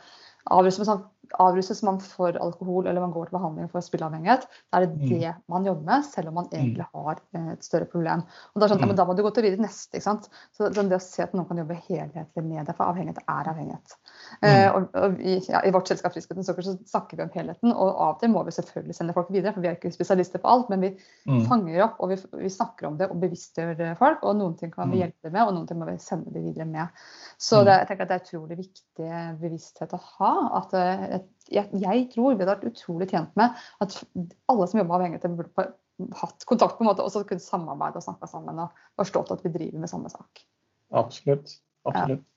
[0.51, 1.03] avruses, man,
[1.41, 5.05] avruses man for alkohol eller man går til behandling for spilleavhengighet, da er det mm.
[5.09, 6.55] det man jobber med, selv om man mm.
[6.59, 8.23] egentlig har eh, et større problem.
[8.53, 9.97] Og Da, sånn, ja, da må du gå til videre neste.
[9.97, 10.29] ikke sant?
[10.55, 13.97] Så det å se at noen kan jobbe helhetlig med det, for avhengighet er avhengighet.
[14.41, 14.47] Mm.
[14.49, 17.89] Eh, og, og i, ja, I vårt selskap Friskhet så snakker vi om helheten, og
[17.89, 20.51] av og til må vi selvfølgelig sende folk videre, for vi er ikke spesialister på
[20.51, 21.41] alt, men vi mm.
[21.49, 24.21] fanger opp og vi, vi, snakker om det og bevisstgjør folk.
[24.23, 25.03] Og noen ting kan vi mm.
[25.03, 27.05] hjelpe med, og noen ting må vi sende det videre med.
[27.41, 31.17] Så det, jeg tenker at det er utrolig viktig bevissthet å ha at eh,
[31.53, 33.97] jeg, tror vi hadde vært utrolig tjent med at
[34.51, 35.67] alle som jobber avhengig av burde
[36.19, 39.43] hatt kontakt på en måte, og så kunne samarbeide og snakke sammen og forstått at
[39.45, 40.41] vi driver med samme sak.
[40.95, 41.59] Absolutt.
[41.85, 42.23] Absolutt.
[42.23, 42.31] Ja.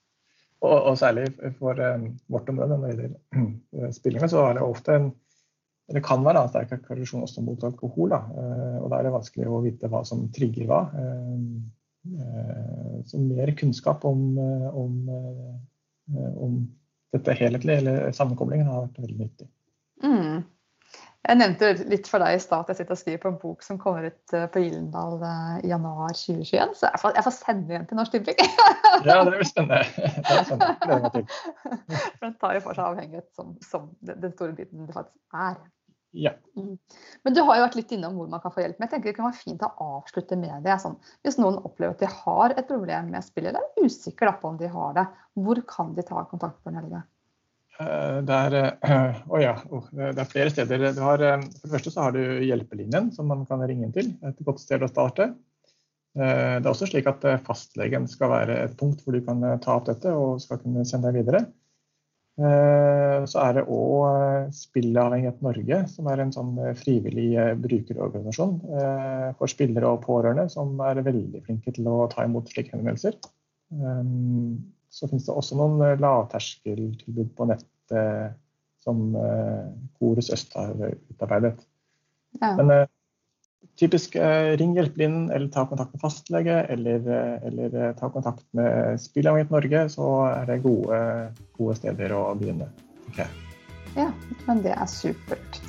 [0.59, 1.29] Og, og, særlig
[1.61, 5.11] for um, vårt område når det gjelder spillinga, så er det ofte en
[5.89, 8.11] det kan være en sterk korrelasjon også mot alkohol.
[8.13, 8.19] Da.
[8.29, 10.83] Uh, og da er det vanskelig å vite hva som trigger hva.
[13.09, 15.09] Så mer kunnskap om, om,
[16.45, 16.59] om
[17.15, 19.49] dette helhetlige eller sammenkoblingen har vært veldig nyttig.
[20.05, 20.47] Mm.
[21.29, 23.65] Jeg nevnte litt for deg i stad at jeg sitter og skriver på en bok
[23.67, 26.77] som kommer ut eh, på Gyldendal eh, i januar 2021.
[26.79, 28.39] Så jeg får, jeg får sende igjen til Norsk Tipping.
[29.09, 29.83] ja, det blir spennende.
[29.99, 31.25] Det er spennende.
[32.21, 35.59] For den tar jo for seg avhengighet som, som den store biten det faktisk er.
[36.11, 36.33] Ja.
[36.57, 36.79] Mm.
[37.23, 38.79] Men du har jo vært litt innom hvor man kan få hjelp.
[38.79, 40.79] Men jeg tenker det kan være fint å avslutte med det.
[40.83, 40.97] Sånn,
[41.27, 44.59] hvis noen opplever at de har et problem med spill, eller er usikker på om
[44.61, 45.07] de har det,
[45.39, 47.03] hvor kan de ta kontakt på en helge?
[47.79, 48.57] Eh, det er,
[49.33, 50.89] oh ja, oh, det er, flere steder.
[51.05, 54.15] Har, uh, for det første så har du Hjelpelinjen som man kan ringe inn til.
[54.27, 55.33] Et godt sted å starte.
[56.19, 59.85] Det er også slik at fastlegen skal være et punkt hvor du kan ta opp
[59.87, 61.45] dette og skal kunne sende deg videre.
[62.39, 67.33] Så er det òg Spillavhengighet Norge, som er en sånn frivillig
[67.65, 68.53] brukerorganisasjon
[69.41, 73.19] for spillere og pårørende, som er veldig flinke til å ta imot slike henvendelser.
[74.91, 78.29] Så finnes det også noen eh, lavterskeltilbud på nettet eh,
[78.85, 79.03] som
[79.99, 81.59] Korus eh, Øst har utarbeidet.
[82.41, 82.55] Ja.
[82.59, 82.73] Men
[83.79, 84.17] typisk
[84.59, 87.07] ring Hjelpelinjen eller ta kontakt med fastlege eller,
[87.47, 91.01] eller ta kontakt med Spillavhengighet Norge, så er det gode,
[91.59, 92.71] gode steder å begynne.
[93.13, 93.29] Okay.
[93.97, 94.11] Ja,
[94.47, 95.61] men det er supert.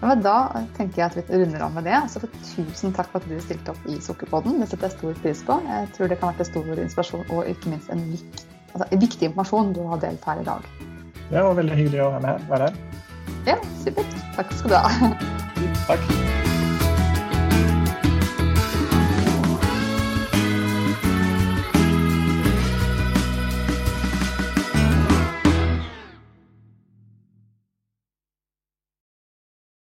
[0.00, 0.36] Men da
[0.76, 1.98] tenker jeg at vi runder av med det.
[2.12, 2.20] Så
[2.52, 4.60] tusen takk for at du stilte opp i Sukkerpodden.
[4.60, 5.56] Det setter jeg stor pris på.
[5.66, 9.30] Jeg tror det kan være til stor inspirasjon og ikke minst en viktig altså, viktig
[9.30, 10.70] informasjon du har delt her i dag.
[11.30, 12.80] Det var veldig hyggelig å være med her.
[13.48, 14.16] Ja, supert.
[14.36, 15.12] Takk skal du ha.
[15.88, 16.25] Takk.